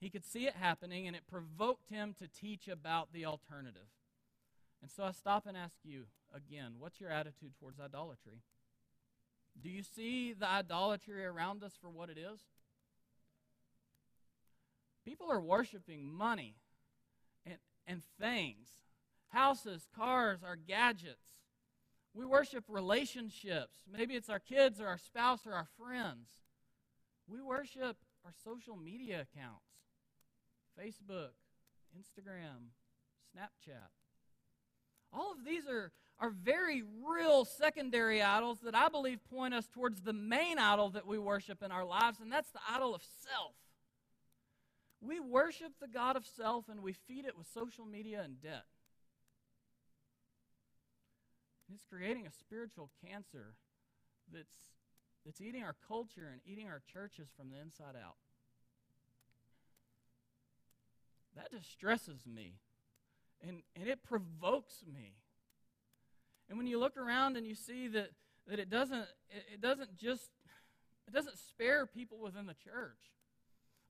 He 0.00 0.10
could 0.10 0.24
see 0.24 0.46
it 0.46 0.54
happening, 0.54 1.06
and 1.06 1.16
it 1.16 1.26
provoked 1.26 1.88
him 1.88 2.14
to 2.18 2.28
teach 2.28 2.68
about 2.68 3.12
the 3.12 3.24
alternative. 3.26 3.88
And 4.80 4.90
so 4.90 5.04
I 5.04 5.10
stop 5.10 5.46
and 5.46 5.56
ask 5.56 5.76
you 5.82 6.04
again 6.34 6.74
what's 6.78 7.00
your 7.00 7.10
attitude 7.10 7.52
towards 7.58 7.80
idolatry? 7.80 8.42
Do 9.60 9.68
you 9.68 9.82
see 9.82 10.34
the 10.34 10.48
idolatry 10.48 11.24
around 11.24 11.64
us 11.64 11.72
for 11.80 11.90
what 11.90 12.10
it 12.10 12.18
is? 12.18 12.40
People 15.04 15.30
are 15.32 15.40
worshiping 15.40 16.12
money 16.12 16.54
and, 17.44 17.56
and 17.86 18.02
things, 18.20 18.68
houses, 19.30 19.88
cars, 19.96 20.40
our 20.44 20.54
gadgets. 20.54 21.26
We 22.14 22.24
worship 22.24 22.64
relationships. 22.68 23.78
Maybe 23.90 24.14
it's 24.14 24.28
our 24.28 24.38
kids 24.38 24.80
or 24.80 24.86
our 24.86 24.98
spouse 24.98 25.46
or 25.46 25.54
our 25.54 25.66
friends. 25.78 26.28
We 27.26 27.40
worship 27.40 27.96
our 28.24 28.32
social 28.44 28.76
media 28.76 29.26
accounts. 29.32 29.64
Facebook, 30.78 31.30
Instagram, 31.98 32.70
Snapchat. 33.34 33.90
All 35.12 35.32
of 35.32 35.44
these 35.44 35.66
are, 35.66 35.90
are 36.20 36.30
very 36.30 36.82
real 37.04 37.44
secondary 37.44 38.22
idols 38.22 38.58
that 38.62 38.74
I 38.74 38.88
believe 38.88 39.18
point 39.30 39.54
us 39.54 39.66
towards 39.66 40.02
the 40.02 40.12
main 40.12 40.58
idol 40.58 40.90
that 40.90 41.06
we 41.06 41.18
worship 41.18 41.62
in 41.62 41.72
our 41.72 41.84
lives, 41.84 42.20
and 42.20 42.30
that's 42.30 42.50
the 42.50 42.60
idol 42.70 42.94
of 42.94 43.02
self. 43.02 43.54
We 45.00 45.20
worship 45.20 45.72
the 45.80 45.88
God 45.88 46.16
of 46.16 46.26
self 46.26 46.68
and 46.68 46.82
we 46.82 46.92
feed 46.92 47.24
it 47.24 47.38
with 47.38 47.46
social 47.52 47.84
media 47.84 48.22
and 48.24 48.40
debt. 48.42 48.64
It's 51.72 51.84
creating 51.88 52.26
a 52.26 52.32
spiritual 52.32 52.90
cancer 53.06 53.54
that's, 54.32 54.56
that's 55.24 55.40
eating 55.40 55.62
our 55.62 55.76
culture 55.86 56.28
and 56.32 56.40
eating 56.44 56.66
our 56.66 56.82
churches 56.92 57.28
from 57.36 57.50
the 57.50 57.60
inside 57.60 57.94
out. 57.94 58.16
That 61.38 61.50
distresses 61.50 62.26
me. 62.26 62.54
And, 63.46 63.62
and 63.76 63.88
it 63.88 64.02
provokes 64.02 64.82
me. 64.92 65.14
And 66.48 66.58
when 66.58 66.66
you 66.66 66.80
look 66.80 66.96
around 66.96 67.36
and 67.36 67.46
you 67.46 67.54
see 67.54 67.86
that, 67.88 68.10
that 68.48 68.58
it 68.58 68.68
doesn't 68.68 69.06
it, 69.30 69.44
it 69.54 69.60
doesn't 69.60 69.96
just 69.96 70.30
it 71.06 71.14
doesn't 71.14 71.38
spare 71.38 71.86
people 71.86 72.18
within 72.18 72.46
the 72.46 72.54
church. 72.54 72.98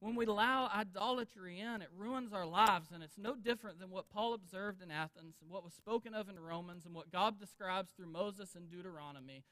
When 0.01 0.15
we 0.15 0.27
allow 0.27 0.71
idolatry 0.73 1.59
in, 1.59 1.83
it 1.83 1.89
ruins 1.97 2.33
our 2.33 2.47
lives, 2.47 2.91
and 2.95 3.03
it's 3.03 3.19
no 3.19 3.35
different 3.35 3.81
than 3.81 3.91
what 3.91 4.11
Paul 4.11 4.33
observed 4.33 4.81
in 4.81 4.93
Athens 4.93 5.37
and 5.41 5.51
what 5.51 5.65
was 5.65 5.75
spoken 5.75 6.15
of 6.15 6.29
in 6.29 6.39
Romans 6.39 6.87
and 6.87 6.95
what 6.95 7.11
God 7.11 7.41
describes 7.41 7.91
through 7.91 8.07
Moses 8.07 8.55
and 8.55 8.71
Deuteronomy. 8.71 9.43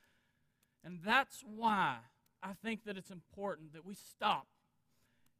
And 0.85 1.01
that's 1.05 1.43
why 1.45 1.97
I 2.41 2.53
think 2.63 2.85
that 2.85 2.97
it's 2.97 3.11
important 3.11 3.73
that 3.73 3.85
we 3.85 3.95
stop 3.95 4.47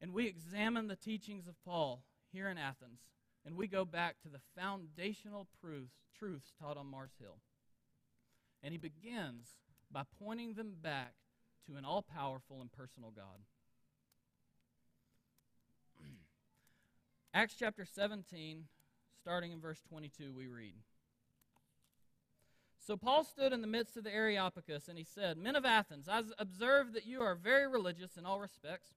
and 0.01 0.13
we 0.13 0.27
examine 0.27 0.89
the 0.89 0.97
teachings 0.97 1.47
of 1.47 1.55
Paul 1.65 2.03
here 2.33 2.49
in 2.49 2.59
Athens 2.59 3.01
and 3.47 3.57
we 3.57 3.69
go 3.69 3.85
back 3.85 4.17
to 4.23 4.29
the 4.29 4.41
foundational 4.61 5.47
truths, 5.61 5.95
truths 6.19 6.53
taught 6.61 6.77
on 6.77 6.87
Mars 6.87 7.13
Hill. 7.21 7.39
And 8.63 8.73
he 8.73 8.79
begins 8.79 9.55
by 9.91 10.03
pointing 10.19 10.55
them 10.55 10.75
back 10.83 11.15
to 11.67 11.77
an 11.77 11.85
all 11.85 12.03
powerful 12.03 12.61
and 12.61 12.73
personal 12.73 13.13
God. 13.15 13.45
Acts 17.35 17.55
chapter 17.57 17.85
17, 17.85 18.65
starting 19.21 19.53
in 19.53 19.61
verse 19.61 19.81
22, 19.89 20.33
we 20.35 20.49
read. 20.49 20.75
So 22.85 22.97
Paul 22.97 23.23
stood 23.23 23.53
in 23.53 23.61
the 23.61 23.67
midst 23.69 23.97
of 23.97 24.05
the 24.05 24.15
Areopagus, 24.15 24.89
and 24.89 24.99
he 24.99 25.05
said, 25.05 25.39
Men 25.39 25.57
of 25.57 25.65
Athens, 25.65 26.09
I 26.09 26.23
observe 26.39 26.93
that 26.95 27.07
you 27.07 27.21
are 27.21 27.35
very 27.37 27.69
religious 27.69 28.17
in 28.17 28.27
all 28.27 28.41
respects. 28.41 28.93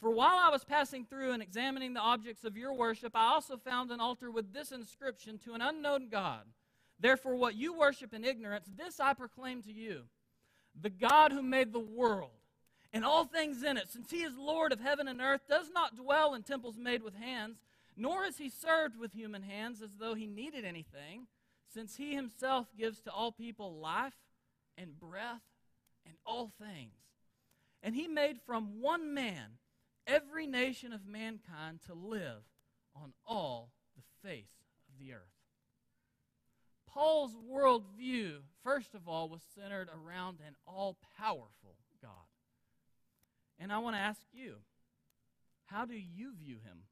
For 0.00 0.10
while 0.10 0.38
I 0.38 0.50
was 0.50 0.64
passing 0.64 1.04
through 1.04 1.32
and 1.32 1.42
examining 1.42 1.94
the 1.94 2.00
objects 2.00 2.44
of 2.44 2.56
your 2.56 2.74
worship, 2.74 3.12
I 3.14 3.28
also 3.28 3.56
found 3.56 3.90
an 3.90 4.00
altar 4.00 4.30
with 4.30 4.52
this 4.52 4.72
inscription 4.72 5.38
to 5.44 5.54
an 5.54 5.62
unknown 5.62 6.08
God. 6.10 6.42
Therefore, 7.00 7.36
what 7.36 7.54
you 7.54 7.76
worship 7.76 8.12
in 8.12 8.24
ignorance, 8.24 8.68
this 8.76 9.00
I 9.00 9.14
proclaim 9.14 9.62
to 9.62 9.72
you 9.72 10.02
the 10.78 10.90
God 10.90 11.32
who 11.32 11.42
made 11.42 11.72
the 11.72 11.78
world 11.78 12.30
and 12.92 13.04
all 13.04 13.24
things 13.24 13.62
in 13.62 13.76
it, 13.76 13.90
since 13.90 14.10
he 14.10 14.22
is 14.22 14.36
Lord 14.36 14.72
of 14.72 14.80
heaven 14.80 15.08
and 15.08 15.20
earth, 15.20 15.42
does 15.48 15.66
not 15.74 15.96
dwell 15.96 16.34
in 16.34 16.42
temples 16.42 16.78
made 16.78 17.02
with 17.02 17.14
hands, 17.14 17.58
nor 17.96 18.24
is 18.24 18.38
he 18.38 18.48
served 18.48 18.98
with 18.98 19.12
human 19.12 19.42
hands 19.42 19.82
as 19.82 19.90
though 19.98 20.14
he 20.14 20.26
needed 20.26 20.64
anything, 20.64 21.26
since 21.72 21.96
he 21.96 22.14
himself 22.14 22.66
gives 22.78 23.00
to 23.00 23.10
all 23.10 23.32
people 23.32 23.74
life 23.74 24.16
and 24.78 24.98
breath 24.98 25.42
and 26.06 26.14
all 26.24 26.52
things. 26.58 26.94
And 27.82 27.94
he 27.94 28.08
made 28.08 28.38
from 28.46 28.80
one 28.80 29.12
man 29.12 29.58
every 30.06 30.46
nation 30.46 30.92
of 30.92 31.06
mankind 31.06 31.80
to 31.86 31.94
live 31.94 32.42
on 32.94 33.12
all 33.26 33.72
the 33.96 34.28
face 34.28 34.64
of 34.88 34.98
the 34.98 35.12
earth. 35.12 35.20
Paul's 36.86 37.36
worldview, 37.36 38.38
first 38.62 38.94
of 38.94 39.06
all, 39.06 39.28
was 39.28 39.42
centered 39.54 39.88
around 39.88 40.38
an 40.46 40.54
all 40.66 40.96
powerful 41.18 41.76
God. 42.00 42.10
And 43.58 43.72
I 43.72 43.78
want 43.78 43.96
to 43.96 44.00
ask 44.00 44.20
you, 44.32 44.56
how 45.66 45.84
do 45.84 45.94
you 45.94 46.32
view 46.34 46.56
him? 46.64 46.84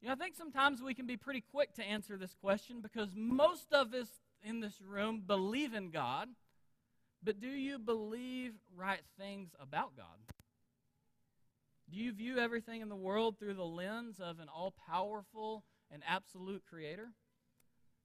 You 0.00 0.08
know, 0.08 0.12
I 0.12 0.16
think 0.16 0.34
sometimes 0.34 0.82
we 0.82 0.94
can 0.94 1.06
be 1.06 1.16
pretty 1.16 1.40
quick 1.40 1.74
to 1.74 1.82
answer 1.82 2.16
this 2.16 2.34
question 2.34 2.80
because 2.80 3.08
most 3.16 3.72
of 3.72 3.94
us 3.94 4.08
in 4.42 4.60
this 4.60 4.80
room 4.80 5.22
believe 5.26 5.72
in 5.72 5.90
God, 5.90 6.28
but 7.22 7.40
do 7.40 7.48
you 7.48 7.78
believe 7.78 8.52
right 8.76 9.00
things 9.18 9.50
about 9.58 9.96
God? 9.96 10.34
Do 11.90 11.98
you 11.98 12.12
view 12.12 12.38
everything 12.38 12.80
in 12.80 12.88
the 12.88 12.96
world 12.96 13.38
through 13.38 13.54
the 13.54 13.64
lens 13.64 14.20
of 14.20 14.40
an 14.40 14.48
all 14.48 14.74
powerful 14.88 15.64
and 15.90 16.02
absolute 16.06 16.62
creator? 16.68 17.08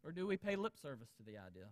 Or 0.03 0.11
do 0.11 0.27
we 0.27 0.37
pay 0.37 0.55
lip 0.55 0.73
service 0.81 1.09
to 1.17 1.23
the 1.23 1.37
idea? 1.37 1.67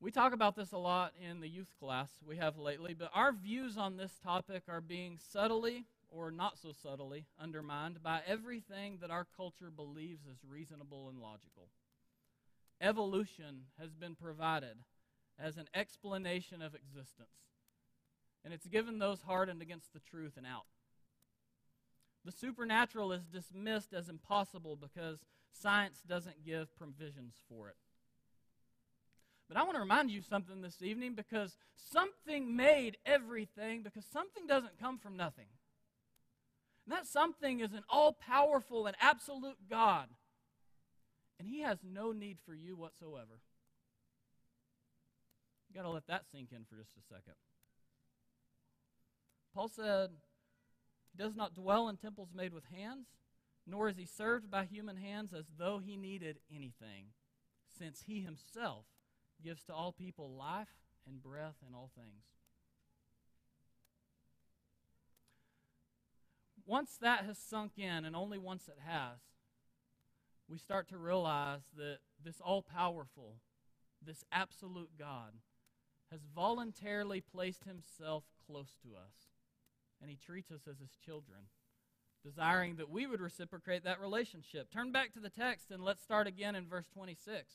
We 0.00 0.10
talk 0.10 0.32
about 0.32 0.54
this 0.54 0.72
a 0.72 0.78
lot 0.78 1.12
in 1.18 1.40
the 1.40 1.48
youth 1.48 1.72
class 1.78 2.10
we 2.26 2.36
have 2.36 2.58
lately, 2.58 2.94
but 2.94 3.10
our 3.14 3.32
views 3.32 3.78
on 3.78 3.96
this 3.96 4.18
topic 4.22 4.64
are 4.68 4.80
being 4.80 5.18
subtly 5.18 5.86
or 6.10 6.30
not 6.30 6.58
so 6.58 6.72
subtly 6.72 7.26
undermined 7.40 8.02
by 8.02 8.20
everything 8.26 8.98
that 9.00 9.10
our 9.10 9.26
culture 9.36 9.70
believes 9.74 10.26
is 10.26 10.44
reasonable 10.46 11.08
and 11.08 11.18
logical. 11.18 11.70
Evolution 12.80 13.62
has 13.80 13.94
been 13.94 14.14
provided 14.14 14.76
as 15.38 15.56
an 15.56 15.68
explanation 15.74 16.60
of 16.60 16.74
existence, 16.74 17.53
and 18.44 18.52
it's 18.52 18.66
given 18.66 18.98
those 18.98 19.22
hardened 19.22 19.62
against 19.62 19.92
the 19.92 20.00
truth 20.00 20.34
and 20.36 20.46
out. 20.46 20.66
The 22.24 22.32
supernatural 22.32 23.12
is 23.12 23.24
dismissed 23.24 23.92
as 23.92 24.08
impossible 24.08 24.76
because 24.76 25.18
science 25.52 26.02
doesn't 26.06 26.44
give 26.44 26.74
provisions 26.76 27.34
for 27.48 27.68
it. 27.68 27.76
But 29.48 29.58
I 29.58 29.62
want 29.62 29.74
to 29.74 29.80
remind 29.80 30.10
you 30.10 30.22
something 30.22 30.62
this 30.62 30.80
evening 30.80 31.14
because 31.14 31.56
something 31.74 32.56
made 32.56 32.96
everything 33.04 33.82
because 33.82 34.06
something 34.10 34.46
doesn't 34.46 34.80
come 34.80 34.98
from 34.98 35.16
nothing. 35.16 35.46
And 36.86 36.94
that 36.94 37.06
something 37.06 37.60
is 37.60 37.72
an 37.72 37.84
all 37.88 38.12
powerful 38.12 38.86
and 38.86 38.96
absolute 39.00 39.56
God. 39.68 40.08
And 41.38 41.48
He 41.48 41.60
has 41.60 41.78
no 41.82 42.12
need 42.12 42.38
for 42.46 42.54
you 42.54 42.76
whatsoever. 42.76 43.40
You've 45.68 45.76
got 45.76 45.82
to 45.82 45.90
let 45.90 46.06
that 46.06 46.24
sink 46.32 46.50
in 46.52 46.64
for 46.64 46.76
just 46.76 46.92
a 46.96 47.14
second. 47.14 47.34
Paul 49.54 49.68
said, 49.68 50.10
He 51.12 51.22
does 51.22 51.36
not 51.36 51.54
dwell 51.54 51.88
in 51.88 51.96
temples 51.96 52.30
made 52.34 52.52
with 52.52 52.64
hands, 52.74 53.06
nor 53.66 53.88
is 53.88 53.96
He 53.96 54.06
served 54.06 54.50
by 54.50 54.64
human 54.64 54.96
hands 54.96 55.32
as 55.32 55.46
though 55.58 55.80
He 55.84 55.96
needed 55.96 56.38
anything, 56.54 57.06
since 57.78 58.04
He 58.06 58.20
Himself 58.20 58.86
gives 59.42 59.62
to 59.64 59.74
all 59.74 59.92
people 59.92 60.30
life 60.36 60.76
and 61.06 61.22
breath 61.22 61.56
and 61.64 61.74
all 61.74 61.90
things. 61.94 62.24
once 66.66 66.96
that 67.00 67.24
has 67.24 67.38
sunk 67.38 67.72
in, 67.78 68.04
and 68.04 68.16
only 68.16 68.38
once 68.38 68.68
it 68.68 68.78
has, 68.84 69.18
we 70.48 70.58
start 70.58 70.88
to 70.88 70.98
realize 70.98 71.62
that 71.76 71.98
this 72.22 72.40
all 72.40 72.62
powerful, 72.62 73.36
this 74.04 74.24
absolute 74.32 74.90
God, 74.98 75.32
has 76.10 76.20
voluntarily 76.34 77.20
placed 77.20 77.64
himself 77.64 78.24
close 78.46 78.76
to 78.82 78.94
us. 78.94 79.33
And 80.00 80.10
he 80.10 80.16
treats 80.16 80.50
us 80.50 80.60
as 80.68 80.78
his 80.78 80.96
children, 81.04 81.40
desiring 82.22 82.76
that 82.76 82.90
we 82.90 83.06
would 83.06 83.20
reciprocate 83.20 83.84
that 83.84 84.00
relationship. 84.00 84.70
Turn 84.70 84.92
back 84.92 85.12
to 85.14 85.20
the 85.20 85.30
text 85.30 85.70
and 85.70 85.82
let's 85.82 86.02
start 86.02 86.26
again 86.26 86.54
in 86.54 86.66
verse 86.66 86.86
26. 86.92 87.54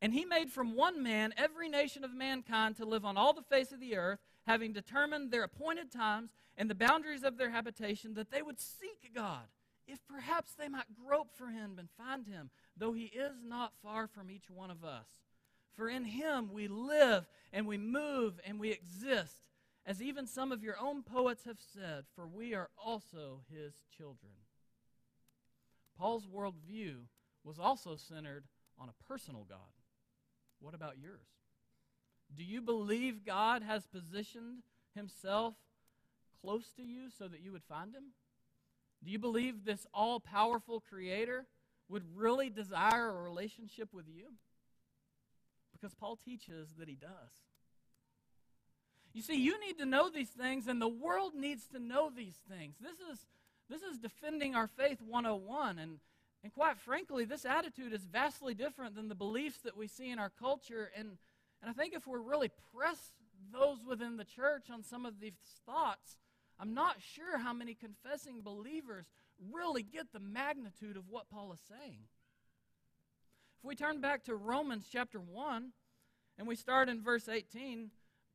And 0.00 0.12
he 0.12 0.24
made 0.24 0.50
from 0.50 0.76
one 0.76 1.02
man 1.02 1.34
every 1.36 1.68
nation 1.68 2.04
of 2.04 2.14
mankind 2.14 2.76
to 2.76 2.84
live 2.84 3.04
on 3.04 3.16
all 3.16 3.32
the 3.32 3.42
face 3.42 3.72
of 3.72 3.80
the 3.80 3.96
earth, 3.96 4.20
having 4.46 4.72
determined 4.72 5.30
their 5.30 5.42
appointed 5.42 5.90
times 5.90 6.30
and 6.56 6.70
the 6.70 6.74
boundaries 6.74 7.24
of 7.24 7.36
their 7.36 7.50
habitation, 7.50 8.14
that 8.14 8.30
they 8.30 8.42
would 8.42 8.60
seek 8.60 9.12
God, 9.14 9.48
if 9.88 9.98
perhaps 10.06 10.52
they 10.52 10.68
might 10.68 10.94
grope 11.04 11.36
for 11.36 11.48
him 11.48 11.76
and 11.78 11.88
find 11.96 12.26
him, 12.26 12.50
though 12.76 12.92
he 12.92 13.06
is 13.06 13.42
not 13.44 13.72
far 13.82 14.06
from 14.06 14.30
each 14.30 14.48
one 14.48 14.70
of 14.70 14.84
us. 14.84 15.06
For 15.74 15.88
in 15.88 16.04
him 16.04 16.52
we 16.52 16.68
live 16.68 17.26
and 17.52 17.66
we 17.66 17.78
move 17.78 18.40
and 18.44 18.60
we 18.60 18.70
exist, 18.70 19.40
as 19.88 20.02
even 20.02 20.26
some 20.26 20.52
of 20.52 20.62
your 20.62 20.78
own 20.78 21.02
poets 21.02 21.44
have 21.44 21.58
said, 21.58 22.04
for 22.14 22.28
we 22.28 22.54
are 22.54 22.68
also 22.76 23.40
his 23.50 23.72
children. 23.96 24.34
Paul's 25.96 26.26
worldview 26.26 27.06
was 27.42 27.58
also 27.58 27.96
centered 27.96 28.44
on 28.78 28.90
a 28.90 29.04
personal 29.08 29.46
God. 29.48 29.58
What 30.60 30.74
about 30.74 30.98
yours? 30.98 31.26
Do 32.36 32.44
you 32.44 32.60
believe 32.60 33.24
God 33.24 33.62
has 33.62 33.86
positioned 33.86 34.58
himself 34.94 35.54
close 36.42 36.70
to 36.76 36.82
you 36.82 37.08
so 37.16 37.26
that 37.26 37.40
you 37.40 37.50
would 37.52 37.64
find 37.64 37.94
him? 37.94 38.12
Do 39.02 39.10
you 39.10 39.18
believe 39.18 39.64
this 39.64 39.86
all 39.94 40.20
powerful 40.20 40.80
creator 40.80 41.46
would 41.88 42.04
really 42.14 42.50
desire 42.50 43.08
a 43.08 43.22
relationship 43.22 43.94
with 43.94 44.06
you? 44.06 44.34
Because 45.72 45.94
Paul 45.94 46.18
teaches 46.22 46.74
that 46.78 46.88
he 46.88 46.94
does. 46.94 47.47
You 49.12 49.22
see, 49.22 49.36
you 49.36 49.58
need 49.60 49.78
to 49.78 49.86
know 49.86 50.10
these 50.10 50.28
things, 50.28 50.66
and 50.68 50.80
the 50.80 50.88
world 50.88 51.34
needs 51.34 51.66
to 51.72 51.78
know 51.78 52.10
these 52.14 52.38
things. 52.48 52.76
This 52.80 52.98
is, 53.12 53.26
this 53.68 53.82
is 53.82 53.98
defending 53.98 54.54
our 54.54 54.68
faith 54.68 55.00
101, 55.00 55.78
and, 55.78 55.98
And 56.44 56.52
quite 56.52 56.78
frankly, 56.78 57.24
this 57.24 57.44
attitude 57.44 57.92
is 57.92 58.04
vastly 58.04 58.54
different 58.54 58.94
than 58.94 59.08
the 59.08 59.14
beliefs 59.14 59.58
that 59.64 59.76
we 59.76 59.88
see 59.88 60.10
in 60.10 60.18
our 60.18 60.30
culture. 60.30 60.90
And, 60.96 61.18
and 61.62 61.70
I 61.70 61.72
think 61.72 61.94
if 61.94 62.06
we're 62.06 62.20
really 62.20 62.50
press 62.74 63.12
those 63.52 63.78
within 63.84 64.16
the 64.16 64.24
church 64.24 64.70
on 64.70 64.84
some 64.84 65.06
of 65.06 65.20
these 65.20 65.32
thoughts, 65.66 66.18
I'm 66.60 66.74
not 66.74 66.96
sure 67.00 67.38
how 67.38 67.52
many 67.52 67.74
confessing 67.74 68.42
believers 68.42 69.06
really 69.52 69.82
get 69.82 70.12
the 70.12 70.20
magnitude 70.20 70.96
of 70.96 71.08
what 71.08 71.30
Paul 71.30 71.52
is 71.52 71.60
saying. 71.68 72.00
If 73.58 73.64
we 73.64 73.74
turn 73.74 74.00
back 74.00 74.24
to 74.24 74.34
Romans 74.34 74.86
chapter 74.90 75.18
1 75.18 75.72
and 76.38 76.46
we 76.46 76.56
start 76.56 76.88
in 76.88 77.02
verse 77.02 77.28
18, 77.28 77.90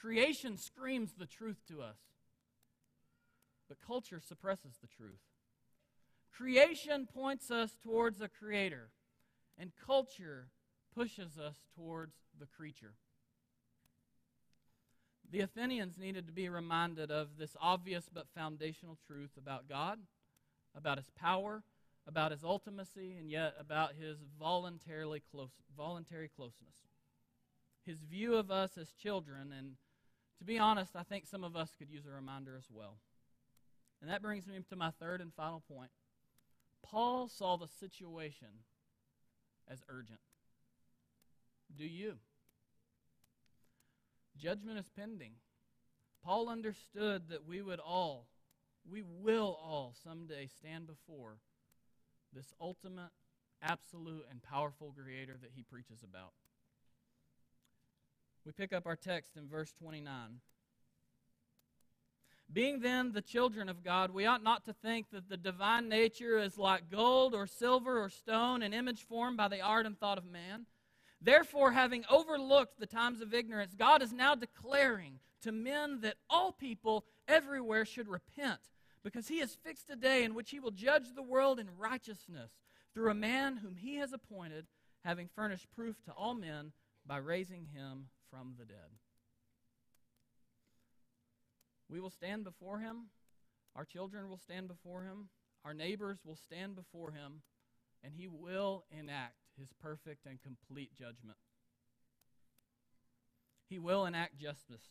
Creation 0.00 0.56
screams 0.56 1.12
the 1.18 1.26
truth 1.26 1.58
to 1.66 1.82
us, 1.82 1.98
but 3.68 3.78
culture 3.84 4.20
suppresses 4.20 4.76
the 4.80 4.86
truth. 4.86 5.20
Creation 6.32 7.08
points 7.12 7.50
us 7.50 7.76
towards 7.82 8.20
a 8.20 8.28
creator, 8.28 8.90
and 9.58 9.72
culture 9.84 10.48
pushes 10.94 11.36
us 11.36 11.56
towards 11.74 12.14
the 12.38 12.46
creature. 12.46 12.94
The 15.30 15.40
Athenians 15.40 15.98
needed 15.98 16.26
to 16.26 16.32
be 16.32 16.48
reminded 16.48 17.10
of 17.10 17.36
this 17.36 17.56
obvious 17.60 18.08
but 18.12 18.28
foundational 18.34 18.96
truth 19.06 19.32
about 19.36 19.68
God, 19.68 19.98
about 20.76 20.96
his 20.96 21.10
power, 21.10 21.64
about 22.06 22.30
his 22.30 22.42
ultimacy, 22.42 23.18
and 23.18 23.30
yet 23.30 23.54
about 23.58 23.94
his 24.00 24.18
voluntarily 24.38 25.22
close, 25.30 25.50
voluntary 25.76 26.30
closeness. 26.34 26.76
His 27.84 27.98
view 28.02 28.36
of 28.36 28.50
us 28.50 28.78
as 28.78 28.92
children 28.92 29.52
and 29.56 29.72
to 30.38 30.44
be 30.44 30.58
honest, 30.58 30.94
I 30.94 31.02
think 31.02 31.26
some 31.26 31.44
of 31.44 31.56
us 31.56 31.70
could 31.78 31.90
use 31.90 32.06
a 32.06 32.14
reminder 32.14 32.56
as 32.56 32.66
well. 32.70 32.98
And 34.00 34.10
that 34.10 34.22
brings 34.22 34.46
me 34.46 34.58
to 34.68 34.76
my 34.76 34.90
third 35.00 35.20
and 35.20 35.34
final 35.34 35.62
point. 35.68 35.90
Paul 36.82 37.28
saw 37.28 37.56
the 37.56 37.68
situation 37.80 38.48
as 39.68 39.82
urgent. 39.88 40.20
Do 41.76 41.84
you? 41.84 42.14
Judgment 44.36 44.78
is 44.78 44.88
pending. 44.96 45.32
Paul 46.24 46.48
understood 46.48 47.28
that 47.28 47.46
we 47.46 47.60
would 47.60 47.80
all, 47.80 48.28
we 48.88 49.02
will 49.02 49.58
all 49.62 49.94
someday 50.04 50.46
stand 50.46 50.86
before 50.86 51.38
this 52.32 52.52
ultimate, 52.60 53.10
absolute, 53.62 54.24
and 54.30 54.42
powerful 54.42 54.94
Creator 54.96 55.36
that 55.40 55.50
he 55.54 55.62
preaches 55.62 56.02
about. 56.02 56.32
We 58.48 58.52
pick 58.52 58.72
up 58.72 58.86
our 58.86 58.96
text 58.96 59.36
in 59.36 59.46
verse 59.46 59.74
29. 59.78 60.40
Being 62.50 62.80
then 62.80 63.12
the 63.12 63.20
children 63.20 63.68
of 63.68 63.84
God, 63.84 64.10
we 64.10 64.24
ought 64.24 64.42
not 64.42 64.64
to 64.64 64.72
think 64.72 65.10
that 65.10 65.28
the 65.28 65.36
divine 65.36 65.90
nature 65.90 66.38
is 66.38 66.56
like 66.56 66.90
gold 66.90 67.34
or 67.34 67.46
silver 67.46 68.02
or 68.02 68.08
stone, 68.08 68.62
an 68.62 68.72
image 68.72 69.02
formed 69.02 69.36
by 69.36 69.48
the 69.48 69.60
art 69.60 69.84
and 69.84 70.00
thought 70.00 70.16
of 70.16 70.24
man. 70.24 70.64
Therefore, 71.20 71.72
having 71.72 72.06
overlooked 72.08 72.80
the 72.80 72.86
times 72.86 73.20
of 73.20 73.34
ignorance, 73.34 73.74
God 73.74 74.00
is 74.00 74.14
now 74.14 74.34
declaring 74.34 75.18
to 75.42 75.52
men 75.52 76.00
that 76.00 76.16
all 76.30 76.50
people 76.50 77.04
everywhere 77.28 77.84
should 77.84 78.08
repent, 78.08 78.60
because 79.04 79.28
he 79.28 79.40
has 79.40 79.58
fixed 79.62 79.90
a 79.90 79.96
day 79.96 80.24
in 80.24 80.32
which 80.32 80.52
he 80.52 80.58
will 80.58 80.70
judge 80.70 81.14
the 81.14 81.22
world 81.22 81.60
in 81.60 81.68
righteousness 81.76 82.52
through 82.94 83.10
a 83.10 83.14
man 83.14 83.58
whom 83.58 83.76
he 83.76 83.96
has 83.96 84.14
appointed, 84.14 84.64
having 85.04 85.28
furnished 85.28 85.70
proof 85.76 86.02
to 86.04 86.12
all 86.12 86.32
men 86.32 86.72
by 87.06 87.18
raising 87.18 87.66
him 87.74 88.06
from 88.30 88.54
the 88.58 88.64
dead. 88.64 88.98
We 91.88 92.00
will 92.00 92.10
stand 92.10 92.44
before 92.44 92.80
him. 92.80 93.06
Our 93.74 93.84
children 93.84 94.28
will 94.28 94.38
stand 94.38 94.68
before 94.68 95.04
him. 95.04 95.28
Our 95.64 95.74
neighbors 95.74 96.18
will 96.24 96.36
stand 96.36 96.76
before 96.76 97.12
him. 97.12 97.42
And 98.04 98.12
he 98.16 98.28
will 98.28 98.84
enact 98.90 99.34
his 99.58 99.68
perfect 99.80 100.26
and 100.26 100.38
complete 100.42 100.90
judgment. 100.96 101.38
He 103.68 103.78
will 103.78 104.06
enact 104.06 104.38
justice. 104.38 104.84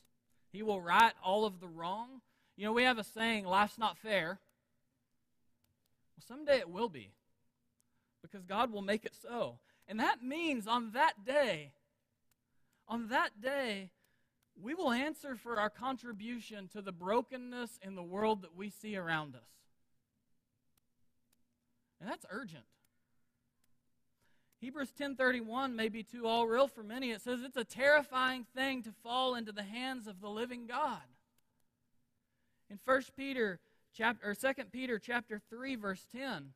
He 0.51 0.61
will 0.61 0.81
right 0.81 1.13
all 1.23 1.45
of 1.45 1.59
the 1.59 1.67
wrong. 1.67 2.21
You 2.55 2.65
know, 2.65 2.73
we 2.73 2.83
have 2.83 2.97
a 2.97 3.03
saying, 3.03 3.45
life's 3.45 3.77
not 3.77 3.97
fair. 3.97 4.39
Well, 6.15 6.23
someday 6.27 6.59
it 6.59 6.69
will 6.69 6.89
be 6.89 7.11
because 8.21 8.43
God 8.43 8.71
will 8.71 8.81
make 8.81 9.05
it 9.05 9.13
so. 9.19 9.59
And 9.87 9.99
that 9.99 10.21
means 10.21 10.67
on 10.67 10.91
that 10.91 11.25
day, 11.25 11.71
on 12.87 13.09
that 13.09 13.41
day, 13.41 13.91
we 14.61 14.73
will 14.73 14.91
answer 14.91 15.35
for 15.35 15.59
our 15.59 15.69
contribution 15.69 16.67
to 16.69 16.81
the 16.81 16.91
brokenness 16.91 17.79
in 17.81 17.95
the 17.95 18.03
world 18.03 18.41
that 18.41 18.55
we 18.55 18.69
see 18.69 18.95
around 18.95 19.35
us. 19.35 19.41
And 21.99 22.09
that's 22.09 22.25
urgent. 22.29 22.65
Hebrews 24.59 24.91
10:31 24.91 25.75
may 25.75 25.87
be 25.87 26.03
too 26.03 26.25
all 26.25 26.47
real 26.47 26.67
for 26.67 26.81
many. 26.81 27.11
It 27.11 27.21
says 27.21 27.41
it's 27.43 27.57
a 27.57 27.63
terrifying 27.63 28.43
thing 28.55 28.81
to 28.83 28.91
fall 28.91 29.35
into 29.35 29.51
the 29.51 29.63
hands 29.63 30.07
of 30.07 30.19
the 30.19 30.29
living 30.29 30.65
God. 30.65 31.03
In 32.69 32.79
1 32.83 33.01
Peter 33.15 33.59
chapter 33.93 34.29
or 34.29 34.35
2 34.35 34.65
Peter 34.71 34.97
chapter 34.97 35.39
3 35.49 35.75
verse 35.75 36.05
10, 36.11 36.53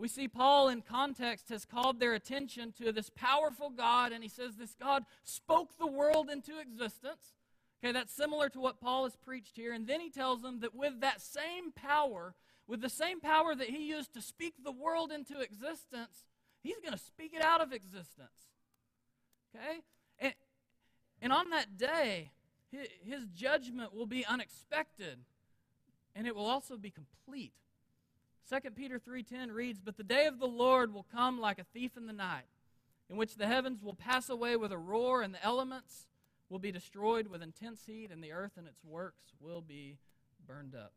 we 0.00 0.08
see 0.08 0.28
Paul 0.28 0.68
in 0.68 0.80
context 0.80 1.50
has 1.50 1.66
called 1.66 2.00
their 2.00 2.14
attention 2.14 2.72
to 2.82 2.90
this 2.90 3.10
powerful 3.10 3.68
God, 3.68 4.12
and 4.12 4.22
he 4.22 4.30
says 4.30 4.56
this 4.56 4.74
God 4.74 5.04
spoke 5.24 5.76
the 5.78 5.86
world 5.86 6.30
into 6.30 6.58
existence. 6.58 7.34
Okay, 7.82 7.92
that's 7.92 8.12
similar 8.12 8.48
to 8.50 8.60
what 8.60 8.80
Paul 8.80 9.04
has 9.04 9.16
preached 9.16 9.56
here. 9.56 9.72
And 9.72 9.86
then 9.86 10.00
he 10.00 10.10
tells 10.10 10.42
them 10.42 10.60
that 10.60 10.74
with 10.74 11.00
that 11.00 11.20
same 11.20 11.72
power, 11.72 12.34
with 12.66 12.80
the 12.80 12.88
same 12.88 13.20
power 13.20 13.54
that 13.54 13.68
he 13.68 13.88
used 13.88 14.12
to 14.14 14.22
speak 14.22 14.54
the 14.62 14.72
world 14.72 15.12
into 15.12 15.40
existence, 15.40 16.24
he's 16.62 16.78
going 16.80 16.92
to 16.92 16.98
speak 16.98 17.32
it 17.34 17.42
out 17.42 17.60
of 17.60 17.72
existence. 17.72 18.48
Okay? 19.54 19.80
And, 20.18 20.34
and 21.22 21.32
on 21.32 21.50
that 21.50 21.76
day, 21.76 22.32
his, 22.70 22.88
his 23.02 23.26
judgment 23.34 23.94
will 23.94 24.06
be 24.06 24.24
unexpected, 24.26 25.18
and 26.14 26.26
it 26.26 26.34
will 26.34 26.46
also 26.46 26.76
be 26.76 26.90
complete. 26.90 27.52
2 28.48 28.74
Peter 28.74 28.98
3:10 28.98 29.52
reads, 29.52 29.80
"But 29.80 29.96
the 29.96 30.04
day 30.04 30.26
of 30.26 30.38
the 30.38 30.48
Lord 30.48 30.92
will 30.92 31.04
come 31.04 31.40
like 31.40 31.58
a 31.58 31.64
thief 31.64 31.96
in 31.96 32.06
the 32.06 32.12
night, 32.12 32.48
in 33.08 33.16
which 33.16 33.36
the 33.36 33.46
heavens 33.46 33.82
will 33.82 33.94
pass 33.94 34.28
away 34.28 34.56
with 34.56 34.72
a 34.72 34.78
roar 34.78 35.22
and 35.22 35.32
the 35.32 35.42
elements 35.44 36.08
will 36.48 36.58
be 36.58 36.72
destroyed 36.72 37.28
with 37.28 37.42
intense 37.42 37.86
heat 37.86 38.10
and 38.10 38.22
the 38.22 38.32
earth 38.32 38.56
and 38.56 38.66
its 38.66 38.82
works 38.82 39.34
will 39.40 39.60
be 39.60 39.98
burned 40.46 40.74
up." 40.74 40.92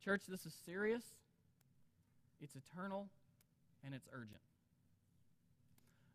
Church, 0.00 0.26
this 0.26 0.46
is 0.46 0.54
serious. 0.54 1.18
It's 2.40 2.54
eternal 2.54 3.08
and 3.82 3.94
it's 3.94 4.08
urgent. 4.12 4.42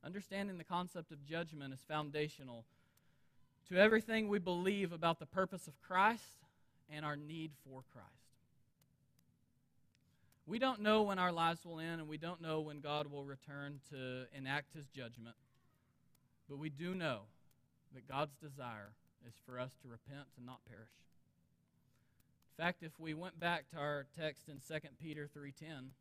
Understanding 0.03 0.57
the 0.57 0.63
concept 0.63 1.11
of 1.11 1.25
judgment 1.25 1.73
is 1.73 1.81
foundational 1.81 2.65
to 3.67 3.77
everything 3.77 4.27
we 4.27 4.39
believe 4.39 4.91
about 4.91 5.19
the 5.19 5.25
purpose 5.25 5.67
of 5.67 5.81
Christ 5.81 6.45
and 6.89 7.05
our 7.05 7.15
need 7.15 7.51
for 7.63 7.83
Christ. 7.91 8.18
We 10.49 10.57
don't 10.57 10.81
know 10.81 11.03
when 11.03 11.19
our 11.19 11.31
lives 11.31 11.63
will 11.63 11.79
end, 11.79 12.01
and 12.01 12.09
we 12.09 12.17
don't 12.17 12.41
know 12.41 12.59
when 12.61 12.79
God 12.79 13.11
will 13.11 13.23
return 13.23 13.81
to 13.91 14.25
enact 14.35 14.73
his 14.73 14.87
judgment. 14.87 15.35
But 16.49 16.57
we 16.57 16.71
do 16.71 16.95
know 16.95 17.25
that 17.93 18.07
God's 18.07 18.35
desire 18.41 18.93
is 19.27 19.35
for 19.45 19.59
us 19.59 19.75
to 19.83 19.87
repent 19.87 20.25
and 20.35 20.47
not 20.47 20.65
perish. 20.67 20.89
In 22.57 22.65
fact, 22.65 22.81
if 22.81 22.99
we 22.99 23.13
went 23.13 23.39
back 23.39 23.69
to 23.69 23.77
our 23.77 24.07
text 24.19 24.49
in 24.49 24.59
2 24.59 24.97
Peter 24.99 25.27
3:10, 25.27 25.91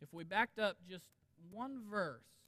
if 0.00 0.10
we 0.10 0.24
backed 0.24 0.58
up 0.58 0.78
just 0.88 1.10
one 1.50 1.82
verse, 1.84 2.46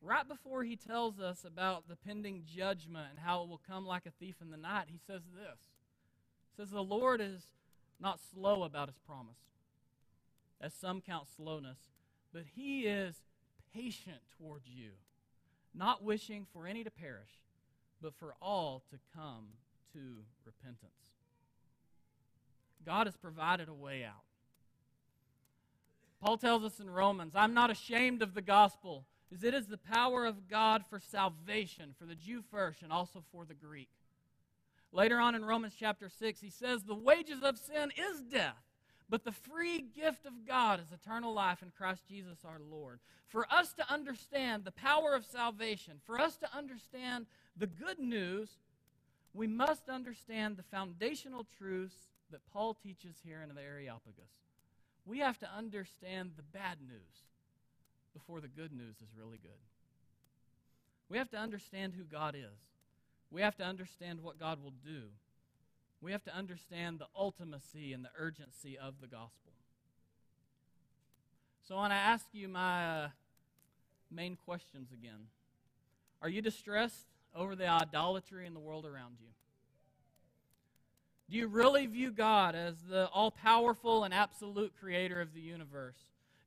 right 0.00 0.28
before 0.28 0.62
he 0.62 0.76
tells 0.76 1.18
us 1.18 1.44
about 1.44 1.88
the 1.88 1.96
pending 1.96 2.44
judgment 2.44 3.08
and 3.10 3.18
how 3.18 3.42
it 3.42 3.48
will 3.48 3.58
come 3.66 3.84
like 3.84 4.06
a 4.06 4.12
thief 4.12 4.40
in 4.40 4.50
the 4.50 4.56
night, 4.56 4.90
he 4.90 4.98
says 4.98 5.22
this. 5.34 5.58
He 6.50 6.54
says 6.56 6.70
the 6.70 6.84
Lord 6.84 7.20
is 7.20 7.42
not 7.98 8.20
slow 8.20 8.62
about 8.62 8.86
his 8.86 8.98
promise 8.98 9.38
as 10.60 10.74
some 10.74 11.00
count 11.00 11.26
slowness, 11.36 11.78
but 12.32 12.44
he 12.54 12.86
is 12.86 13.16
patient 13.74 14.20
towards 14.38 14.68
you, 14.68 14.90
not 15.74 16.02
wishing 16.02 16.46
for 16.52 16.66
any 16.66 16.84
to 16.84 16.90
perish, 16.90 17.40
but 18.00 18.14
for 18.14 18.34
all 18.40 18.82
to 18.90 18.98
come 19.14 19.48
to 19.92 20.24
repentance. 20.44 20.92
God 22.84 23.06
has 23.06 23.16
provided 23.16 23.68
a 23.68 23.74
way 23.74 24.04
out. 24.04 24.22
Paul 26.20 26.38
tells 26.38 26.64
us 26.64 26.80
in 26.80 26.88
Romans, 26.88 27.34
I'm 27.34 27.52
not 27.52 27.70
ashamed 27.70 28.22
of 28.22 28.34
the 28.34 28.42
gospel, 28.42 29.06
as 29.34 29.42
it 29.42 29.54
is 29.54 29.66
the 29.66 29.76
power 29.76 30.24
of 30.24 30.48
God 30.48 30.84
for 30.88 31.00
salvation, 31.00 31.94
for 31.98 32.06
the 32.06 32.14
Jew 32.14 32.42
first, 32.50 32.82
and 32.82 32.92
also 32.92 33.22
for 33.32 33.44
the 33.44 33.54
Greek. 33.54 33.90
Later 34.92 35.18
on 35.18 35.34
in 35.34 35.44
Romans 35.44 35.74
chapter 35.78 36.08
6, 36.08 36.40
he 36.40 36.48
says, 36.48 36.84
The 36.84 36.94
wages 36.94 37.42
of 37.42 37.58
sin 37.58 37.90
is 37.96 38.22
death, 38.22 38.65
but 39.08 39.24
the 39.24 39.32
free 39.32 39.84
gift 39.94 40.26
of 40.26 40.46
God 40.46 40.80
is 40.80 40.92
eternal 40.92 41.32
life 41.32 41.62
in 41.62 41.70
Christ 41.76 42.02
Jesus 42.08 42.38
our 42.44 42.60
Lord. 42.70 42.98
For 43.28 43.46
us 43.50 43.72
to 43.74 43.92
understand 43.92 44.64
the 44.64 44.72
power 44.72 45.14
of 45.14 45.24
salvation, 45.24 46.00
for 46.04 46.20
us 46.20 46.36
to 46.38 46.56
understand 46.56 47.26
the 47.56 47.66
good 47.66 47.98
news, 47.98 48.48
we 49.32 49.46
must 49.46 49.88
understand 49.88 50.56
the 50.56 50.62
foundational 50.64 51.46
truths 51.58 51.96
that 52.30 52.40
Paul 52.52 52.74
teaches 52.74 53.16
here 53.24 53.42
in 53.42 53.54
the 53.54 53.62
Areopagus. 53.62 54.30
We 55.04 55.20
have 55.20 55.38
to 55.38 55.48
understand 55.56 56.32
the 56.36 56.42
bad 56.42 56.78
news 56.80 57.24
before 58.12 58.40
the 58.40 58.48
good 58.48 58.72
news 58.72 58.96
is 58.96 59.08
really 59.16 59.38
good. 59.38 59.50
We 61.08 61.18
have 61.18 61.30
to 61.30 61.36
understand 61.36 61.94
who 61.94 62.02
God 62.02 62.34
is. 62.34 62.58
We 63.30 63.42
have 63.42 63.56
to 63.56 63.64
understand 63.64 64.20
what 64.20 64.40
God 64.40 64.62
will 64.62 64.74
do. 64.84 65.02
We 66.00 66.12
have 66.12 66.24
to 66.24 66.34
understand 66.34 66.98
the 67.00 67.06
ultimacy 67.18 67.94
and 67.94 68.04
the 68.04 68.10
urgency 68.18 68.78
of 68.78 68.94
the 69.00 69.06
gospel. 69.06 69.52
So, 71.66 71.74
I 71.74 71.78
want 71.78 71.92
to 71.92 71.96
ask 71.96 72.26
you 72.32 72.48
my 72.48 73.04
uh, 73.04 73.08
main 74.10 74.36
questions 74.36 74.92
again. 74.92 75.28
Are 76.22 76.28
you 76.28 76.40
distressed 76.42 77.06
over 77.34 77.56
the 77.56 77.66
idolatry 77.66 78.46
in 78.46 78.54
the 78.54 78.60
world 78.60 78.86
around 78.86 79.16
you? 79.20 79.28
Do 81.28 81.36
you 81.36 81.48
really 81.48 81.86
view 81.86 82.12
God 82.12 82.54
as 82.54 82.76
the 82.88 83.08
all 83.08 83.32
powerful 83.32 84.04
and 84.04 84.14
absolute 84.14 84.72
creator 84.78 85.20
of 85.20 85.34
the 85.34 85.40
universe? 85.40 85.96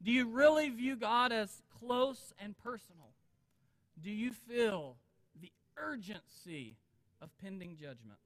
Do 0.01 0.11
you 0.11 0.27
really 0.27 0.69
view 0.69 0.95
God 0.95 1.33
as 1.33 1.61
close 1.79 2.33
and 2.39 2.57
personal? 2.57 3.09
Do 4.01 4.09
you 4.09 4.31
feel 4.31 4.95
the 5.41 5.51
urgency 5.77 6.77
of 7.21 7.29
pending 7.41 7.75
judgment? 7.75 8.19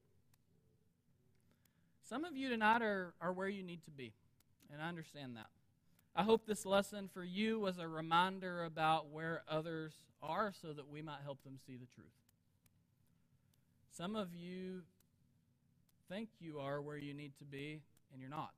Some 2.09 2.25
of 2.25 2.35
you 2.35 2.49
tonight 2.49 2.81
are, 2.81 3.13
are 3.21 3.31
where 3.31 3.47
you 3.47 3.63
need 3.63 3.83
to 3.85 3.91
be, 3.91 4.13
and 4.71 4.81
I 4.81 4.89
understand 4.89 5.37
that. 5.37 5.47
I 6.15 6.23
hope 6.23 6.45
this 6.45 6.65
lesson 6.65 7.09
for 7.11 7.23
you 7.23 7.59
was 7.59 7.79
a 7.79 7.87
reminder 7.87 8.65
about 8.65 9.09
where 9.09 9.41
others 9.49 9.93
are 10.21 10.53
so 10.61 10.73
that 10.73 10.89
we 10.89 11.01
might 11.01 11.21
help 11.23 11.43
them 11.43 11.57
see 11.65 11.73
the 11.73 11.87
truth. 11.95 12.05
Some 13.95 14.15
of 14.15 14.35
you 14.35 14.81
think 16.09 16.29
you 16.39 16.59
are 16.59 16.81
where 16.81 16.97
you 16.97 17.13
need 17.13 17.31
to 17.39 17.45
be, 17.45 17.81
and 18.11 18.19
you're 18.19 18.29
not. 18.29 18.51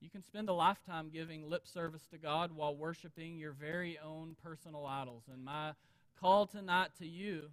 You 0.00 0.08
can 0.08 0.24
spend 0.24 0.48
a 0.48 0.54
lifetime 0.54 1.10
giving 1.12 1.48
lip 1.48 1.68
service 1.68 2.06
to 2.10 2.16
God 2.16 2.52
while 2.56 2.74
worshiping 2.74 3.36
your 3.38 3.52
very 3.52 3.98
own 3.98 4.34
personal 4.42 4.86
idols. 4.86 5.24
And 5.30 5.44
my 5.44 5.72
call 6.18 6.46
tonight 6.46 6.88
to 7.00 7.06
you 7.06 7.50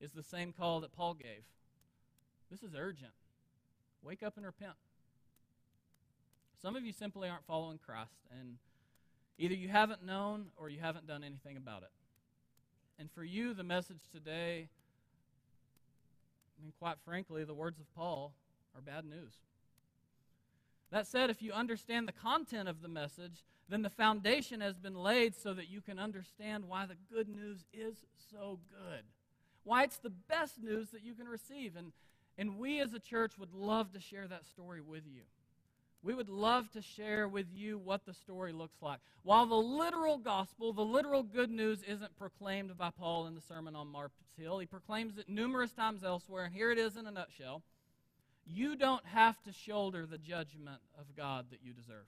is 0.00 0.12
the 0.12 0.22
same 0.22 0.52
call 0.52 0.80
that 0.80 0.96
Paul 0.96 1.12
gave. 1.12 1.44
This 2.50 2.62
is 2.62 2.74
urgent. 2.74 3.12
Wake 4.04 4.22
up 4.22 4.36
and 4.36 4.44
repent. 4.44 4.74
Some 6.60 6.76
of 6.76 6.84
you 6.84 6.92
simply 6.92 7.28
aren't 7.28 7.46
following 7.46 7.78
Christ, 7.78 8.20
and 8.38 8.56
either 9.38 9.54
you 9.54 9.68
haven't 9.68 10.04
known 10.04 10.46
or 10.56 10.68
you 10.68 10.80
haven't 10.80 11.06
done 11.06 11.24
anything 11.24 11.56
about 11.56 11.82
it. 11.82 11.90
And 12.98 13.10
for 13.10 13.24
you, 13.24 13.54
the 13.54 13.64
message 13.64 14.00
today 14.12 14.68
I 16.58 16.62
mean, 16.62 16.72
quite 16.78 16.96
frankly, 17.04 17.44
the 17.44 17.54
words 17.54 17.80
of 17.80 17.92
Paul 17.94 18.32
are 18.74 18.80
bad 18.80 19.04
news. 19.04 19.34
That 20.90 21.06
said, 21.06 21.30
if 21.30 21.42
you 21.42 21.52
understand 21.52 22.06
the 22.06 22.12
content 22.12 22.68
of 22.68 22.80
the 22.80 22.88
message, 22.88 23.44
then 23.68 23.82
the 23.82 23.90
foundation 23.90 24.60
has 24.60 24.78
been 24.78 24.94
laid 24.94 25.34
so 25.34 25.54
that 25.54 25.68
you 25.68 25.80
can 25.80 25.98
understand 25.98 26.64
why 26.68 26.86
the 26.86 26.96
good 27.12 27.28
news 27.28 27.64
is 27.72 28.04
so 28.30 28.60
good. 28.70 29.02
Why 29.64 29.82
it's 29.82 29.96
the 29.96 30.10
best 30.10 30.62
news 30.62 30.90
that 30.90 31.02
you 31.02 31.14
can 31.14 31.26
receive. 31.26 31.74
And, 31.76 31.92
and 32.38 32.58
we 32.58 32.80
as 32.80 32.92
a 32.92 32.98
church 32.98 33.32
would 33.38 33.52
love 33.54 33.92
to 33.92 34.00
share 34.00 34.26
that 34.28 34.44
story 34.46 34.80
with 34.80 35.04
you. 35.06 35.22
We 36.02 36.14
would 36.14 36.28
love 36.28 36.70
to 36.72 36.82
share 36.82 37.26
with 37.26 37.46
you 37.54 37.78
what 37.78 38.04
the 38.04 38.12
story 38.12 38.52
looks 38.52 38.82
like. 38.82 38.98
While 39.22 39.46
the 39.46 39.54
literal 39.54 40.18
gospel, 40.18 40.74
the 40.74 40.82
literal 40.82 41.22
good 41.22 41.50
news, 41.50 41.82
isn't 41.82 42.18
proclaimed 42.18 42.76
by 42.76 42.90
Paul 42.90 43.26
in 43.26 43.34
the 43.34 43.40
Sermon 43.40 43.74
on 43.74 43.88
Mars 43.88 44.12
Hill, 44.36 44.58
he 44.58 44.66
proclaims 44.66 45.16
it 45.16 45.30
numerous 45.30 45.72
times 45.72 46.04
elsewhere, 46.04 46.44
and 46.44 46.54
here 46.54 46.70
it 46.70 46.78
is 46.78 46.96
in 46.96 47.06
a 47.06 47.10
nutshell. 47.10 47.62
You 48.46 48.76
don't 48.76 49.04
have 49.06 49.42
to 49.44 49.52
shoulder 49.52 50.04
the 50.04 50.18
judgment 50.18 50.82
of 50.98 51.16
God 51.16 51.46
that 51.50 51.60
you 51.62 51.72
deserve. 51.72 52.04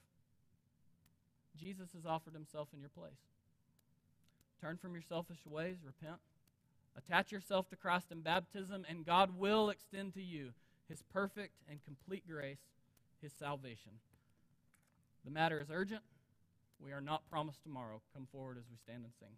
Jesus 1.56 1.88
has 1.94 2.04
offered 2.04 2.34
himself 2.34 2.68
in 2.74 2.80
your 2.80 2.90
place. 2.90 3.12
Turn 4.60 4.76
from 4.76 4.92
your 4.92 5.02
selfish 5.08 5.46
ways, 5.46 5.76
repent, 5.84 6.20
attach 6.96 7.32
yourself 7.32 7.68
to 7.70 7.76
Christ 7.76 8.06
in 8.10 8.20
baptism, 8.20 8.84
and 8.88 9.04
God 9.04 9.38
will 9.38 9.70
extend 9.70 10.14
to 10.14 10.22
you 10.22 10.52
his 10.88 11.02
perfect 11.12 11.54
and 11.68 11.84
complete 11.84 12.24
grace 12.28 12.58
his 13.20 13.32
salvation. 13.32 13.92
The 15.24 15.30
matter 15.30 15.60
is 15.60 15.68
urgent. 15.72 16.02
We 16.78 16.92
are 16.92 17.00
not 17.00 17.28
promised 17.30 17.62
tomorrow. 17.62 18.00
Come 18.14 18.28
forward 18.30 18.58
as 18.58 18.64
we 18.70 18.76
stand 18.76 19.04
and 19.04 19.12
sing. 19.18 19.36